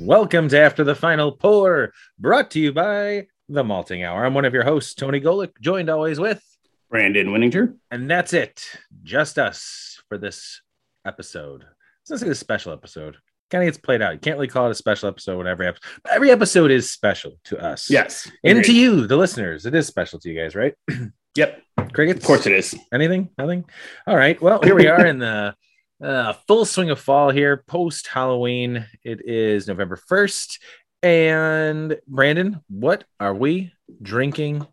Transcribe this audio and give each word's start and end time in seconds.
Welcome 0.00 0.48
to 0.48 0.58
After 0.58 0.82
the 0.82 0.94
Final 0.94 1.30
Pour, 1.32 1.92
brought 2.18 2.50
to 2.52 2.60
you 2.60 2.72
by 2.72 3.26
The 3.50 3.62
Malting 3.62 4.02
Hour. 4.02 4.24
I'm 4.24 4.32
one 4.32 4.46
of 4.46 4.54
your 4.54 4.64
hosts, 4.64 4.94
Tony 4.94 5.20
Golick, 5.20 5.52
joined 5.60 5.90
always 5.90 6.18
with, 6.18 6.42
Brandon 6.88 7.28
Winninger. 7.28 7.76
and 7.90 8.10
that's 8.10 8.32
it, 8.32 8.64
just 9.02 9.38
us 9.38 10.00
for 10.08 10.16
this 10.16 10.62
episode. 11.06 11.64
Let's 12.08 12.22
say 12.22 12.28
this 12.28 12.40
special 12.40 12.72
episode. 12.72 13.18
Kind 13.50 13.62
of 13.62 13.66
gets 13.68 13.78
played 13.78 14.00
out. 14.00 14.14
You 14.14 14.18
can't 14.20 14.36
really 14.36 14.48
call 14.48 14.68
it 14.68 14.70
a 14.70 14.74
special 14.74 15.08
episode 15.08 15.36
when 15.36 15.46
every 15.46 15.66
episode, 15.66 15.84
every 16.10 16.30
episode 16.30 16.70
is 16.70 16.90
special 16.90 17.32
to 17.44 17.58
us. 17.58 17.90
Yes. 17.90 18.30
And 18.42 18.58
Agreed. 18.58 18.72
to 18.72 18.80
you, 18.80 19.06
the 19.06 19.16
listeners, 19.16 19.66
it 19.66 19.74
is 19.74 19.86
special 19.86 20.18
to 20.20 20.30
you 20.30 20.40
guys, 20.40 20.54
right? 20.54 20.74
Yep. 21.36 21.62
Crickets? 21.92 22.20
Of 22.20 22.24
course 22.26 22.46
it 22.46 22.52
is. 22.52 22.74
Anything? 22.92 23.28
Nothing? 23.36 23.64
All 24.06 24.16
right. 24.16 24.40
Well, 24.40 24.60
here 24.62 24.74
we 24.74 24.86
are 24.86 25.04
in 25.04 25.18
the 25.18 25.54
uh, 26.02 26.32
full 26.46 26.64
swing 26.64 26.90
of 26.90 27.00
fall 27.00 27.30
here, 27.30 27.64
post 27.66 28.06
Halloween. 28.06 28.86
It 29.04 29.20
is 29.28 29.66
November 29.68 29.96
1st. 29.96 30.58
And 31.02 31.98
Brandon, 32.06 32.60
what 32.68 33.04
are 33.18 33.34
we 33.34 33.72
drinking 34.02 34.66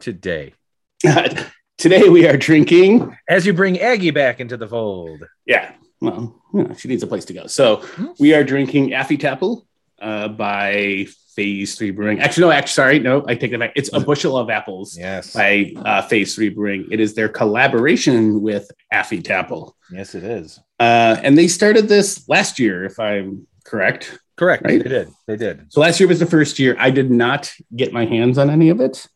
today? 0.00 0.54
Today 1.78 2.10
we 2.10 2.28
are 2.28 2.36
drinking. 2.36 3.16
As 3.26 3.46
you 3.46 3.54
bring 3.54 3.78
Aggie 3.80 4.10
back 4.10 4.38
into 4.38 4.58
the 4.58 4.68
fold. 4.68 5.24
Yeah. 5.46 5.72
Well, 6.02 6.42
you 6.52 6.64
know, 6.64 6.74
she 6.74 6.88
needs 6.88 7.02
a 7.02 7.06
place 7.06 7.24
to 7.26 7.32
go. 7.32 7.46
So 7.46 7.76
Hmm. 7.76 8.08
we 8.18 8.34
are 8.34 8.44
drinking 8.44 8.92
Affy 8.92 9.16
Tapple 9.16 9.66
uh, 10.00 10.28
by 10.28 11.06
Phase 11.36 11.76
Three 11.76 11.90
Brewing. 11.90 12.20
Actually, 12.20 12.42
no. 12.46 12.50
Actually, 12.50 12.72
sorry. 12.72 12.98
No, 12.98 13.24
I 13.26 13.34
take 13.34 13.50
that 13.52 13.58
back. 13.60 13.72
It's 13.76 13.90
a 13.92 14.00
bushel 14.00 14.36
of 14.36 14.50
apples 14.50 14.96
Yes. 14.98 15.32
by 15.32 15.72
uh, 15.76 16.02
Phase 16.02 16.34
Three 16.34 16.48
Brewing. 16.48 16.88
It 16.90 17.00
is 17.00 17.14
their 17.14 17.28
collaboration 17.28 18.40
with 18.42 18.70
Affy 18.92 19.22
Tapple, 19.22 19.72
Yes, 19.92 20.14
it 20.14 20.24
is. 20.24 20.58
uh, 20.78 21.16
and 21.22 21.36
they 21.38 21.48
started 21.48 21.88
this 21.88 22.28
last 22.28 22.58
year, 22.58 22.84
if 22.84 22.98
I'm 22.98 23.46
correct. 23.64 24.18
Correct. 24.36 24.64
Right? 24.64 24.82
They 24.82 24.88
did. 24.88 25.08
They 25.26 25.36
did. 25.36 25.70
So 25.72 25.80
last 25.80 26.00
year 26.00 26.08
was 26.08 26.18
the 26.18 26.26
first 26.26 26.58
year 26.58 26.74
I 26.78 26.90
did 26.90 27.10
not 27.10 27.52
get 27.76 27.92
my 27.92 28.06
hands 28.06 28.38
on 28.38 28.48
any 28.50 28.70
of 28.70 28.80
it. 28.80 29.06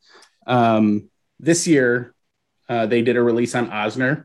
Um, 0.47 1.09
this 1.41 1.67
year, 1.67 2.15
uh, 2.69 2.87
they 2.87 3.01
did 3.03 3.17
a 3.17 3.23
release 3.23 3.55
on 3.55 3.71
Oznr. 3.71 4.25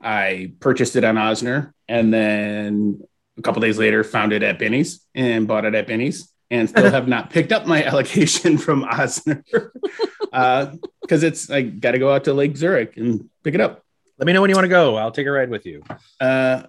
I 0.00 0.52
purchased 0.58 0.96
it 0.96 1.04
on 1.04 1.16
Oznr, 1.16 1.72
and 1.86 2.12
then 2.12 3.02
a 3.38 3.42
couple 3.42 3.62
days 3.62 3.78
later, 3.78 4.04
found 4.04 4.32
it 4.32 4.42
at 4.42 4.58
Benny's 4.58 5.04
and 5.14 5.46
bought 5.46 5.64
it 5.64 5.74
at 5.74 5.86
Benny's, 5.86 6.32
and 6.50 6.68
still 6.68 6.90
have 6.90 7.08
not 7.08 7.30
picked 7.30 7.52
up 7.52 7.66
my 7.66 7.84
allocation 7.90 8.58
from 8.58 8.84
Oznr 8.84 9.42
because 11.00 11.22
it's 11.22 11.50
I 11.50 11.62
got 11.62 11.92
to 11.92 11.98
go 11.98 12.12
out 12.12 12.24
to 12.24 12.34
Lake 12.34 12.56
Zurich 12.56 12.96
and 12.96 13.28
pick 13.42 13.54
it 13.54 13.60
up. 13.60 13.82
Let 14.18 14.26
me 14.26 14.32
know 14.32 14.40
when 14.40 14.50
you 14.50 14.56
want 14.56 14.66
to 14.66 14.70
go. 14.70 14.96
I'll 14.96 15.10
take 15.10 15.26
a 15.26 15.30
ride 15.30 15.50
with 15.50 15.66
you. 15.66 15.82
Uh, 16.20 16.64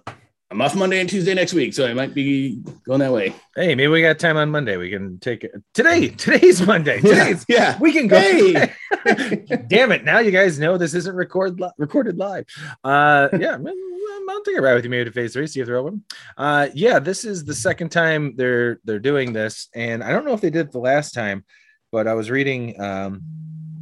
I'm 0.54 0.62
off 0.62 0.76
Monday 0.76 1.00
and 1.00 1.10
Tuesday 1.10 1.34
next 1.34 1.52
week, 1.52 1.74
so 1.74 1.84
I 1.84 1.94
might 1.94 2.14
be 2.14 2.62
going 2.86 3.00
that 3.00 3.12
way. 3.12 3.34
Hey, 3.56 3.74
maybe 3.74 3.88
we 3.88 4.02
got 4.02 4.20
time 4.20 4.36
on 4.36 4.52
Monday. 4.52 4.76
We 4.76 4.88
can 4.88 5.18
take 5.18 5.42
it 5.42 5.50
today. 5.72 6.08
Today's 6.16 6.64
Monday. 6.64 7.00
Today's 7.00 7.44
yeah. 7.48 7.76
we 7.80 7.92
can 7.92 8.06
go. 8.06 8.20
Hey! 8.20 8.72
Damn 9.66 9.90
it! 9.90 10.04
Now 10.04 10.20
you 10.20 10.30
guys 10.30 10.60
know 10.60 10.78
this 10.78 10.94
isn't 10.94 11.16
record 11.16 11.58
li- 11.58 11.72
recorded 11.76 12.18
live. 12.18 12.44
Uh, 12.84 13.30
yeah, 13.36 13.58
I'll 14.28 14.42
take 14.44 14.56
a 14.56 14.62
ride 14.62 14.74
with 14.74 14.84
you 14.84 14.90
maybe 14.90 15.06
to 15.06 15.10
phase 15.10 15.32
three, 15.32 15.48
see 15.48 15.58
if 15.58 15.66
they're 15.66 15.76
open. 15.76 16.04
Uh, 16.38 16.68
yeah, 16.72 17.00
this 17.00 17.24
is 17.24 17.44
the 17.44 17.54
second 17.54 17.88
time 17.88 18.36
they're 18.36 18.78
they're 18.84 19.00
doing 19.00 19.32
this, 19.32 19.68
and 19.74 20.04
I 20.04 20.12
don't 20.12 20.24
know 20.24 20.34
if 20.34 20.40
they 20.40 20.50
did 20.50 20.66
it 20.66 20.72
the 20.72 20.78
last 20.78 21.14
time, 21.14 21.44
but 21.90 22.06
I 22.06 22.14
was 22.14 22.30
reading 22.30 22.80
um, 22.80 23.22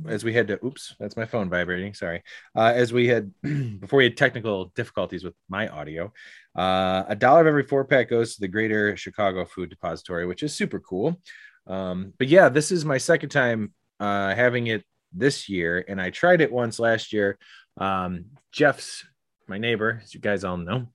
as 0.08 0.24
we 0.24 0.32
had 0.32 0.48
to. 0.48 0.64
Oops, 0.64 0.94
that's 0.98 1.18
my 1.18 1.26
phone 1.26 1.50
vibrating. 1.50 1.92
Sorry. 1.92 2.22
Uh, 2.56 2.72
as 2.74 2.94
we 2.94 3.08
had 3.08 3.30
before 3.42 3.98
we 3.98 4.04
had 4.04 4.16
technical 4.16 4.72
difficulties 4.74 5.22
with 5.22 5.34
my 5.50 5.68
audio. 5.68 6.12
Uh, 6.54 7.04
a 7.08 7.16
dollar 7.16 7.40
of 7.40 7.46
every 7.46 7.62
four 7.62 7.84
pack 7.84 8.10
goes 8.10 8.34
to 8.34 8.40
the 8.40 8.48
Greater 8.48 8.96
Chicago 8.96 9.44
Food 9.44 9.70
Depository, 9.70 10.26
which 10.26 10.42
is 10.42 10.54
super 10.54 10.80
cool. 10.80 11.20
Um, 11.66 12.12
but 12.18 12.28
yeah, 12.28 12.48
this 12.48 12.72
is 12.72 12.84
my 12.84 12.98
second 12.98 13.30
time 13.30 13.72
uh, 14.00 14.34
having 14.34 14.66
it 14.66 14.84
this 15.12 15.48
year, 15.48 15.84
and 15.88 16.00
I 16.00 16.10
tried 16.10 16.40
it 16.40 16.52
once 16.52 16.78
last 16.78 17.12
year. 17.12 17.38
Um, 17.78 18.26
Jeff's 18.50 19.04
my 19.48 19.58
neighbor, 19.58 20.00
as 20.02 20.14
you 20.14 20.20
guys 20.20 20.44
all 20.44 20.56
know. 20.56 20.88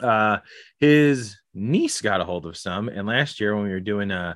Uh, 0.00 0.38
his 0.78 1.36
niece 1.54 2.00
got 2.00 2.20
a 2.20 2.24
hold 2.24 2.46
of 2.46 2.56
some, 2.56 2.88
and 2.88 3.06
last 3.06 3.40
year 3.40 3.54
when 3.54 3.64
we 3.64 3.70
were 3.70 3.80
doing 3.80 4.10
uh, 4.10 4.34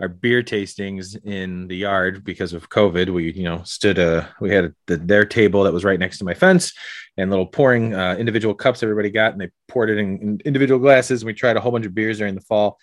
our 0.00 0.08
beer 0.08 0.42
tastings 0.42 1.16
in 1.24 1.66
the 1.66 1.76
yard 1.76 2.24
because 2.24 2.52
of 2.52 2.70
COVID, 2.70 3.10
we 3.10 3.32
you 3.32 3.44
know 3.44 3.62
stood 3.64 3.98
a 3.98 4.32
we 4.40 4.50
had 4.50 4.74
the, 4.86 4.96
their 4.96 5.24
table 5.24 5.64
that 5.64 5.72
was 5.72 5.84
right 5.84 5.98
next 5.98 6.18
to 6.18 6.24
my 6.24 6.34
fence, 6.34 6.72
and 7.16 7.30
little 7.30 7.46
pouring 7.46 7.94
uh, 7.94 8.14
individual 8.16 8.54
cups 8.54 8.82
everybody 8.82 9.10
got, 9.10 9.32
and 9.32 9.40
they 9.40 9.50
poured 9.66 9.90
it 9.90 9.98
in, 9.98 10.18
in 10.20 10.40
individual 10.44 10.78
glasses. 10.78 11.22
And 11.22 11.26
we 11.26 11.34
tried 11.34 11.56
a 11.56 11.60
whole 11.60 11.72
bunch 11.72 11.86
of 11.86 11.94
beers 11.94 12.18
during 12.18 12.34
the 12.34 12.40
fall. 12.40 12.78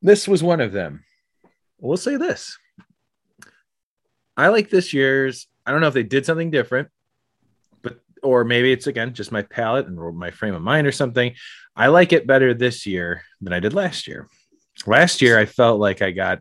This 0.00 0.28
was 0.28 0.42
one 0.42 0.60
of 0.60 0.72
them. 0.72 1.04
We'll 1.78 1.96
say 1.96 2.16
this. 2.16 2.56
I 4.36 4.48
like 4.48 4.70
this 4.70 4.92
year's. 4.92 5.48
I 5.66 5.72
don't 5.72 5.80
know 5.80 5.88
if 5.88 5.94
they 5.94 6.02
did 6.02 6.26
something 6.26 6.50
different, 6.50 6.88
but 7.82 7.98
or 8.22 8.44
maybe 8.44 8.70
it's 8.70 8.86
again 8.86 9.12
just 9.12 9.32
my 9.32 9.42
palate 9.42 9.86
and 9.86 10.16
my 10.16 10.30
frame 10.30 10.54
of 10.54 10.62
mind 10.62 10.86
or 10.86 10.92
something. 10.92 11.34
I 11.74 11.88
like 11.88 12.12
it 12.12 12.28
better 12.28 12.54
this 12.54 12.86
year 12.86 13.22
than 13.40 13.52
I 13.52 13.58
did 13.58 13.74
last 13.74 14.06
year. 14.06 14.28
Last 14.86 15.22
year 15.22 15.38
I 15.38 15.46
felt 15.46 15.80
like 15.80 16.02
I 16.02 16.10
got 16.10 16.40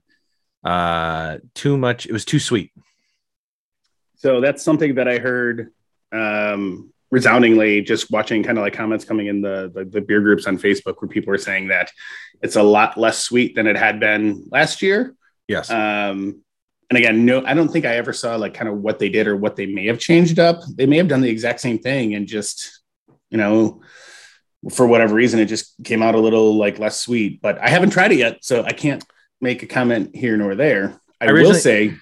uh 0.63 1.37
too 1.53 1.77
much. 1.77 2.05
It 2.05 2.13
was 2.13 2.25
too 2.25 2.39
sweet. 2.39 2.71
So 4.15 4.39
that's 4.39 4.63
something 4.63 4.95
that 4.95 5.07
I 5.07 5.19
heard 5.19 5.71
um, 6.13 6.93
resoundingly 7.11 7.81
just 7.81 8.09
watching 8.09 8.41
kind 8.41 8.57
of 8.57 8.63
like 8.63 8.73
comments 8.73 9.03
coming 9.03 9.27
in 9.27 9.41
the, 9.41 9.69
the 9.73 9.85
the 9.85 10.01
beer 10.01 10.21
groups 10.21 10.47
on 10.47 10.57
Facebook 10.57 10.95
where 10.99 11.09
people 11.09 11.31
were 11.31 11.37
saying 11.37 11.67
that 11.67 11.91
it's 12.41 12.55
a 12.55 12.63
lot 12.63 12.97
less 12.97 13.19
sweet 13.19 13.55
than 13.55 13.67
it 13.67 13.75
had 13.75 13.99
been 13.99 14.47
last 14.49 14.81
year. 14.81 15.13
Yes. 15.47 15.69
Um, 15.69 16.41
and 16.89 16.97
again, 16.97 17.25
no, 17.25 17.43
I 17.45 17.53
don't 17.53 17.69
think 17.69 17.85
I 17.85 17.97
ever 17.97 18.13
saw 18.13 18.35
like 18.35 18.53
kind 18.53 18.69
of 18.69 18.77
what 18.77 18.99
they 18.99 19.09
did 19.09 19.27
or 19.27 19.35
what 19.35 19.55
they 19.55 19.65
may 19.65 19.87
have 19.87 19.99
changed 19.99 20.39
up. 20.39 20.61
They 20.75 20.85
may 20.85 20.97
have 20.97 21.07
done 21.07 21.21
the 21.21 21.29
exact 21.29 21.59
same 21.59 21.79
thing 21.79 22.15
and 22.15 22.27
just, 22.27 22.81
you 23.29 23.37
know, 23.37 23.81
for 24.71 24.87
whatever 24.87 25.15
reason, 25.15 25.39
it 25.39 25.45
just 25.45 25.75
came 25.83 26.01
out 26.01 26.15
a 26.15 26.19
little 26.19 26.55
like 26.55 26.79
less 26.79 26.99
sweet. 26.99 27.41
But 27.41 27.59
I 27.59 27.69
haven't 27.69 27.89
tried 27.91 28.11
it 28.11 28.17
yet, 28.17 28.43
so 28.43 28.63
I 28.63 28.73
can't 28.73 29.03
make 29.41 29.63
a 29.63 29.67
comment 29.67 30.15
here 30.15 30.37
nor 30.37 30.55
there. 30.55 30.99
I 31.19 31.31
will 31.31 31.53
say, 31.53 31.95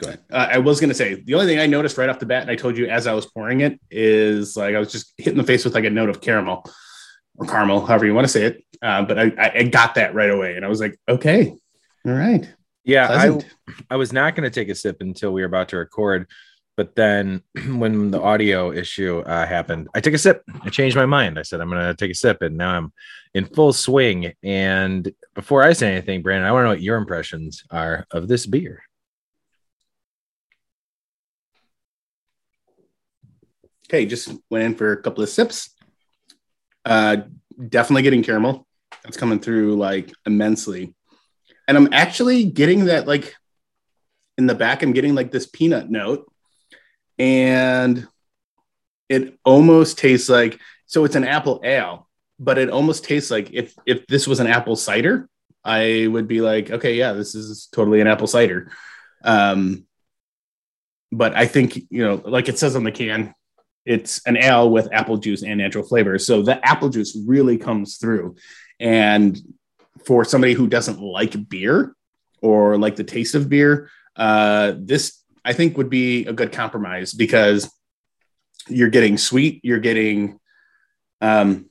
Go 0.00 0.08
ahead. 0.08 0.20
uh, 0.32 0.48
I 0.50 0.58
was 0.58 0.80
going 0.80 0.88
to 0.88 0.94
say 0.94 1.14
the 1.14 1.34
only 1.34 1.46
thing 1.46 1.58
I 1.58 1.66
noticed 1.66 1.98
right 1.98 2.08
off 2.08 2.18
the 2.18 2.26
bat, 2.26 2.42
and 2.42 2.50
I 2.50 2.56
told 2.56 2.76
you 2.76 2.86
as 2.86 3.06
I 3.06 3.12
was 3.12 3.26
pouring 3.26 3.60
it, 3.60 3.80
is 3.90 4.56
like 4.56 4.74
I 4.74 4.78
was 4.78 4.90
just 4.90 5.12
hitting 5.16 5.38
the 5.38 5.44
face 5.44 5.64
with 5.64 5.74
like 5.74 5.84
a 5.84 5.90
note 5.90 6.08
of 6.08 6.20
caramel 6.20 6.64
or 7.36 7.46
caramel, 7.46 7.84
however 7.84 8.06
you 8.06 8.14
want 8.14 8.26
to 8.26 8.32
say 8.32 8.44
it. 8.44 8.64
Uh, 8.82 9.02
but 9.02 9.18
I, 9.18 9.32
I, 9.38 9.52
I 9.58 9.62
got 9.64 9.94
that 9.96 10.14
right 10.14 10.30
away, 10.30 10.56
and 10.56 10.64
I 10.64 10.68
was 10.68 10.80
like, 10.80 10.98
okay, 11.08 11.54
all 12.06 12.12
right. 12.12 12.48
Yeah, 12.84 13.08
I, 13.10 13.40
I 13.90 13.96
was 13.96 14.12
not 14.12 14.36
going 14.36 14.44
to 14.44 14.50
take 14.50 14.68
a 14.68 14.74
sip 14.74 14.98
until 15.00 15.32
we 15.32 15.40
were 15.40 15.46
about 15.46 15.70
to 15.70 15.78
record, 15.78 16.28
but 16.76 16.94
then 16.94 17.42
when 17.76 18.10
the 18.10 18.20
audio 18.20 18.72
issue 18.72 19.20
uh, 19.20 19.46
happened, 19.46 19.88
I 19.94 20.00
took 20.00 20.14
a 20.14 20.18
sip. 20.18 20.42
I 20.62 20.70
changed 20.70 20.96
my 20.96 21.06
mind. 21.06 21.38
I 21.38 21.42
said 21.42 21.60
I'm 21.60 21.70
going 21.70 21.82
to 21.82 21.94
take 21.94 22.10
a 22.10 22.14
sip, 22.14 22.42
and 22.42 22.56
now 22.56 22.70
I'm 22.70 22.92
in 23.34 23.46
full 23.46 23.72
swing. 23.72 24.32
And 24.42 25.12
before 25.34 25.62
I 25.62 25.72
say 25.72 25.92
anything, 25.92 26.22
Brandon, 26.22 26.48
I 26.48 26.52
want 26.52 26.62
to 26.62 26.64
know 26.64 26.70
what 26.70 26.82
your 26.82 26.96
impressions 26.96 27.64
are 27.70 28.06
of 28.10 28.28
this 28.28 28.46
beer. 28.46 28.82
Okay, 33.88 34.06
just 34.06 34.32
went 34.50 34.64
in 34.64 34.74
for 34.74 34.92
a 34.92 35.02
couple 35.02 35.22
of 35.22 35.28
sips. 35.28 35.70
Uh, 36.84 37.18
definitely 37.68 38.02
getting 38.02 38.22
caramel. 38.22 38.66
That's 39.02 39.16
coming 39.16 39.38
through 39.38 39.76
like 39.76 40.10
immensely. 40.26 40.94
And 41.68 41.76
I'm 41.76 41.92
actually 41.92 42.44
getting 42.44 42.86
that 42.86 43.06
like 43.06 43.34
in 44.36 44.46
the 44.46 44.54
back, 44.54 44.82
I'm 44.82 44.92
getting 44.92 45.14
like 45.14 45.30
this 45.30 45.46
peanut 45.46 45.90
note. 45.90 46.30
And 47.18 48.06
it 49.08 49.38
almost 49.44 49.98
tastes 49.98 50.28
like 50.28 50.58
so 50.86 51.04
it's 51.04 51.16
an 51.16 51.24
apple 51.24 51.60
ale, 51.64 52.08
but 52.38 52.58
it 52.58 52.70
almost 52.70 53.04
tastes 53.04 53.30
like 53.30 53.50
if 53.52 53.74
if 53.86 54.06
this 54.06 54.26
was 54.26 54.40
an 54.40 54.46
apple 54.46 54.76
cider, 54.76 55.28
I 55.64 56.06
would 56.10 56.28
be 56.28 56.40
like, 56.40 56.70
okay, 56.70 56.94
yeah, 56.94 57.12
this 57.12 57.34
is 57.34 57.68
totally 57.72 58.00
an 58.00 58.06
apple 58.06 58.26
cider. 58.26 58.70
Um, 59.22 59.86
but 61.10 61.34
I 61.34 61.46
think 61.46 61.76
you 61.76 62.04
know, 62.04 62.22
like 62.24 62.48
it 62.48 62.58
says 62.58 62.76
on 62.76 62.84
the 62.84 62.92
can, 62.92 63.34
it's 63.86 64.20
an 64.26 64.36
ale 64.36 64.70
with 64.70 64.92
apple 64.92 65.16
juice 65.16 65.42
and 65.42 65.58
natural 65.58 65.84
flavors. 65.84 66.26
So 66.26 66.42
the 66.42 66.64
apple 66.66 66.88
juice 66.88 67.16
really 67.26 67.58
comes 67.58 67.96
through. 67.96 68.36
And 68.80 69.38
for 70.04 70.24
somebody 70.24 70.54
who 70.54 70.66
doesn't 70.66 71.00
like 71.00 71.48
beer 71.48 71.94
or 72.40 72.78
like 72.78 72.96
the 72.96 73.04
taste 73.04 73.34
of 73.34 73.48
beer, 73.48 73.90
uh, 74.16 74.74
this 74.76 75.20
I 75.44 75.52
think 75.52 75.76
would 75.76 75.90
be 75.90 76.26
a 76.26 76.32
good 76.32 76.52
compromise 76.52 77.12
because 77.12 77.70
you're 78.68 78.90
getting 78.90 79.18
sweet, 79.18 79.60
you're 79.62 79.78
getting, 79.78 80.38
um, 81.20 81.66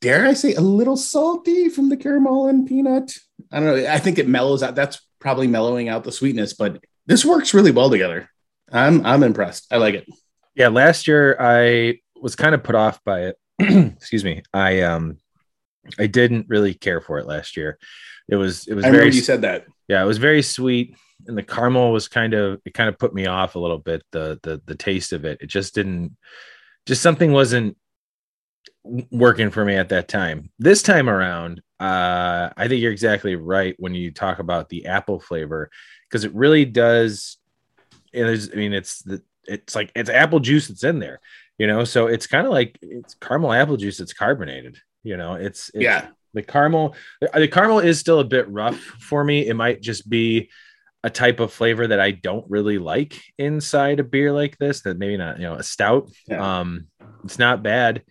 dare 0.00 0.26
I 0.26 0.34
say, 0.34 0.54
a 0.54 0.60
little 0.60 0.96
salty 0.96 1.68
from 1.68 1.88
the 1.88 1.96
caramel 1.96 2.48
and 2.48 2.66
peanut. 2.66 3.12
I 3.52 3.60
don't 3.60 3.66
know. 3.66 3.90
I 3.90 3.98
think 3.98 4.18
it 4.18 4.28
mellows 4.28 4.62
out. 4.62 4.74
That's 4.74 5.00
probably 5.20 5.46
mellowing 5.46 5.88
out 5.88 6.04
the 6.04 6.12
sweetness, 6.12 6.54
but 6.54 6.82
this 7.06 7.24
works 7.24 7.54
really 7.54 7.70
well 7.70 7.90
together. 7.90 8.28
I'm 8.70 9.04
I'm 9.06 9.22
impressed. 9.22 9.66
I 9.72 9.78
like 9.78 9.94
it. 9.94 10.06
Yeah, 10.54 10.68
last 10.68 11.08
year 11.08 11.36
I 11.40 12.00
was 12.20 12.36
kind 12.36 12.54
of 12.54 12.62
put 12.62 12.74
off 12.74 13.02
by 13.04 13.28
it. 13.32 13.36
Excuse 13.58 14.24
me. 14.24 14.42
I 14.52 14.82
um 14.82 15.18
I 15.98 16.06
didn't 16.06 16.46
really 16.48 16.74
care 16.74 17.00
for 17.00 17.18
it 17.18 17.26
last 17.26 17.56
year. 17.56 17.78
It 18.28 18.36
was 18.36 18.66
it 18.66 18.74
was 18.74 18.84
I 18.84 18.90
very 18.90 19.06
you 19.06 19.20
said 19.20 19.42
that. 19.42 19.66
yeah, 19.88 20.02
it 20.02 20.06
was 20.06 20.18
very 20.18 20.42
sweet 20.42 20.96
and 21.26 21.36
the 21.36 21.42
caramel 21.42 21.92
was 21.92 22.08
kind 22.08 22.34
of 22.34 22.60
it 22.64 22.74
kind 22.74 22.88
of 22.88 22.98
put 22.98 23.14
me 23.14 23.26
off 23.26 23.54
a 23.54 23.58
little 23.58 23.78
bit 23.78 24.02
the 24.12 24.38
the 24.42 24.60
the 24.66 24.74
taste 24.74 25.12
of 25.12 25.24
it. 25.24 25.38
It 25.40 25.46
just 25.46 25.74
didn't 25.74 26.16
just 26.86 27.02
something 27.02 27.32
wasn't 27.32 27.76
working 29.10 29.50
for 29.50 29.64
me 29.64 29.74
at 29.76 29.90
that 29.90 30.08
time. 30.08 30.50
This 30.58 30.82
time 30.82 31.08
around, 31.08 31.62
uh 31.80 32.50
I 32.56 32.68
think 32.68 32.80
you're 32.80 32.92
exactly 32.92 33.36
right 33.36 33.74
when 33.78 33.94
you 33.94 34.10
talk 34.10 34.38
about 34.38 34.68
the 34.68 34.86
apple 34.86 35.20
flavor 35.20 35.70
because 36.08 36.24
it 36.24 36.34
really 36.34 36.64
does 36.64 37.38
is 38.12 38.50
I 38.52 38.56
mean 38.56 38.72
it's 38.72 39.02
the 39.02 39.22
it's 39.46 39.74
like 39.74 39.90
it's 39.94 40.10
apple 40.10 40.40
juice 40.40 40.68
that's 40.68 40.84
in 40.84 40.98
there, 40.98 41.20
you 41.58 41.66
know. 41.66 41.84
So 41.84 42.06
it's 42.06 42.26
kind 42.26 42.46
of 42.46 42.52
like 42.52 42.78
it's 42.82 43.14
caramel 43.14 43.52
apple 43.52 43.76
juice 43.76 43.98
that's 43.98 44.12
carbonated, 44.12 44.78
you 45.02 45.16
know. 45.16 45.34
It's, 45.34 45.70
it's 45.74 45.82
yeah. 45.82 46.08
The 46.34 46.42
caramel 46.42 46.94
the 47.34 47.48
caramel 47.48 47.78
is 47.80 47.98
still 47.98 48.20
a 48.20 48.24
bit 48.24 48.48
rough 48.48 48.78
for 48.78 49.24
me. 49.24 49.46
It 49.46 49.54
might 49.54 49.80
just 49.80 50.08
be 50.08 50.50
a 51.04 51.10
type 51.10 51.38
of 51.38 51.52
flavor 51.52 51.86
that 51.86 52.00
i 52.00 52.10
don't 52.10 52.44
really 52.50 52.76
like 52.76 53.22
inside 53.38 54.00
a 54.00 54.04
beer 54.04 54.32
like 54.32 54.58
this 54.58 54.80
that 54.82 54.98
maybe 54.98 55.16
not 55.16 55.36
you 55.38 55.44
know 55.44 55.54
a 55.54 55.62
stout. 55.62 56.08
Yeah. 56.26 56.60
um 56.60 56.88
it's 57.24 57.38
not 57.38 57.62
bad. 57.62 58.02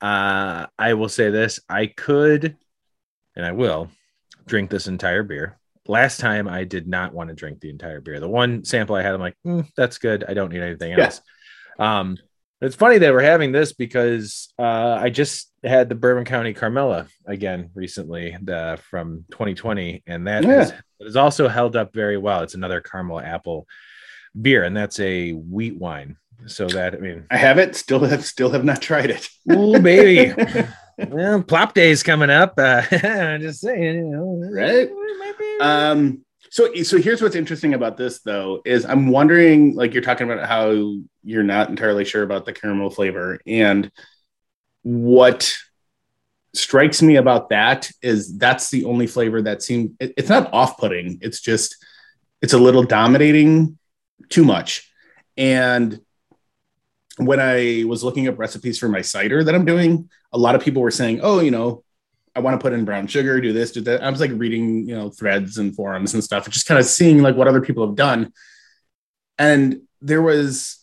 Uh 0.00 0.66
i 0.78 0.94
will 0.94 1.08
say 1.08 1.30
this 1.30 1.60
i 1.68 1.86
could 1.86 2.56
and 3.36 3.44
i 3.44 3.52
will 3.52 3.90
drink 4.46 4.70
this 4.70 4.86
entire 4.86 5.22
beer. 5.22 5.58
Last 5.86 6.20
time 6.20 6.46
i 6.48 6.64
did 6.64 6.86
not 6.86 7.12
want 7.12 7.28
to 7.30 7.34
drink 7.34 7.60
the 7.60 7.68
entire 7.70 8.00
beer. 8.00 8.20
The 8.20 8.28
one 8.28 8.64
sample 8.64 8.94
i 8.96 9.02
had 9.02 9.12
i'm 9.14 9.20
like 9.20 9.36
"Mm, 9.46 9.66
that's 9.76 9.98
good. 9.98 10.24
I 10.28 10.34
don't 10.34 10.52
need 10.52 10.62
anything 10.62 10.92
Yeah. 10.96 11.06
else. 11.06 11.20
Um 11.78 12.16
it's 12.60 12.76
funny 12.76 12.98
that 12.98 13.12
we're 13.12 13.22
having 13.22 13.52
this 13.52 13.72
because 13.72 14.52
uh, 14.58 14.62
I 15.00 15.10
just 15.10 15.50
had 15.64 15.88
the 15.88 15.94
Bourbon 15.94 16.24
County 16.24 16.52
Carmela 16.52 17.06
again 17.26 17.70
recently 17.74 18.36
the, 18.42 18.78
from 18.90 19.24
2020, 19.30 20.02
and 20.06 20.26
that 20.26 20.44
Yeah. 20.44 20.60
is, 20.62 20.72
is 21.00 21.16
also 21.16 21.48
held 21.48 21.76
up 21.76 21.92
very 21.94 22.16
well. 22.18 22.42
It's 22.42 22.54
another 22.54 22.80
caramel 22.80 23.20
apple 23.20 23.66
beer, 24.40 24.64
and 24.64 24.76
that's 24.76 25.00
a 25.00 25.32
wheat 25.32 25.76
wine. 25.76 26.16
So 26.46 26.66
that 26.68 26.94
I 26.94 26.98
mean, 26.98 27.26
I 27.30 27.36
have 27.36 27.58
it. 27.58 27.76
Still 27.76 28.00
have 28.00 28.24
still 28.24 28.50
have 28.50 28.64
not 28.64 28.80
tried 28.80 29.10
it. 29.10 29.28
oh 29.50 29.78
baby, 29.80 30.32
well, 31.08 31.42
plop 31.42 31.74
day's 31.74 32.02
coming 32.02 32.30
up. 32.30 32.54
Uh, 32.58 32.82
I'm 33.02 33.42
just 33.42 33.60
saying, 33.60 33.82
you 33.96 34.04
know, 34.04 34.50
Right? 34.50 34.88
it 34.90 35.18
might 35.18 35.38
be- 35.38 35.58
Um, 35.60 36.24
so 36.50 36.72
so 36.82 36.96
here's 36.98 37.20
what's 37.22 37.36
interesting 37.36 37.74
about 37.74 37.96
this 37.98 38.20
though 38.22 38.62
is 38.64 38.86
I'm 38.86 39.08
wondering, 39.08 39.74
like 39.74 39.92
you're 39.92 40.02
talking 40.02 40.30
about 40.30 40.48
how 40.48 40.94
you're 41.22 41.42
not 41.42 41.68
entirely 41.68 42.04
sure 42.04 42.22
about 42.22 42.46
the 42.46 42.52
caramel 42.52 42.90
flavor, 42.90 43.40
and 43.46 43.90
what 44.82 45.54
strikes 46.54 47.00
me 47.00 47.16
about 47.16 47.50
that 47.50 47.90
is 48.02 48.36
that's 48.36 48.70
the 48.70 48.84
only 48.84 49.06
flavor 49.06 49.40
that 49.42 49.62
seems 49.62 49.92
it- 50.00 50.14
it's 50.16 50.28
not 50.28 50.52
off-putting. 50.52 51.18
It's 51.20 51.40
just 51.40 51.76
it's 52.42 52.54
a 52.54 52.58
little 52.58 52.82
dominating 52.82 53.78
too 54.30 54.44
much. 54.44 54.90
And 55.36 56.00
when 57.18 57.38
I 57.38 57.84
was 57.86 58.02
looking 58.02 58.26
up 58.28 58.38
recipes 58.38 58.78
for 58.78 58.88
my 58.88 59.02
cider 59.02 59.44
that 59.44 59.54
I'm 59.54 59.66
doing, 59.66 60.08
a 60.32 60.38
lot 60.38 60.54
of 60.54 60.62
people 60.62 60.80
were 60.80 60.90
saying, 60.90 61.20
"Oh, 61.22 61.40
you 61.40 61.50
know, 61.50 61.84
I 62.34 62.40
want 62.40 62.58
to 62.58 62.62
put 62.64 62.72
in 62.72 62.84
brown 62.84 63.06
sugar, 63.06 63.40
do 63.40 63.52
this, 63.52 63.72
do 63.72 63.82
that." 63.82 64.02
I 64.02 64.10
was 64.10 64.20
like 64.20 64.32
reading, 64.34 64.88
you 64.88 64.94
know, 64.94 65.10
threads 65.10 65.58
and 65.58 65.74
forums 65.76 66.14
and 66.14 66.24
stuff, 66.24 66.48
just 66.48 66.66
kind 66.66 66.80
of 66.80 66.86
seeing 66.86 67.20
like 67.20 67.36
what 67.36 67.48
other 67.48 67.60
people 67.60 67.86
have 67.86 67.96
done. 67.96 68.32
And 69.38 69.82
there 70.00 70.22
was, 70.22 70.79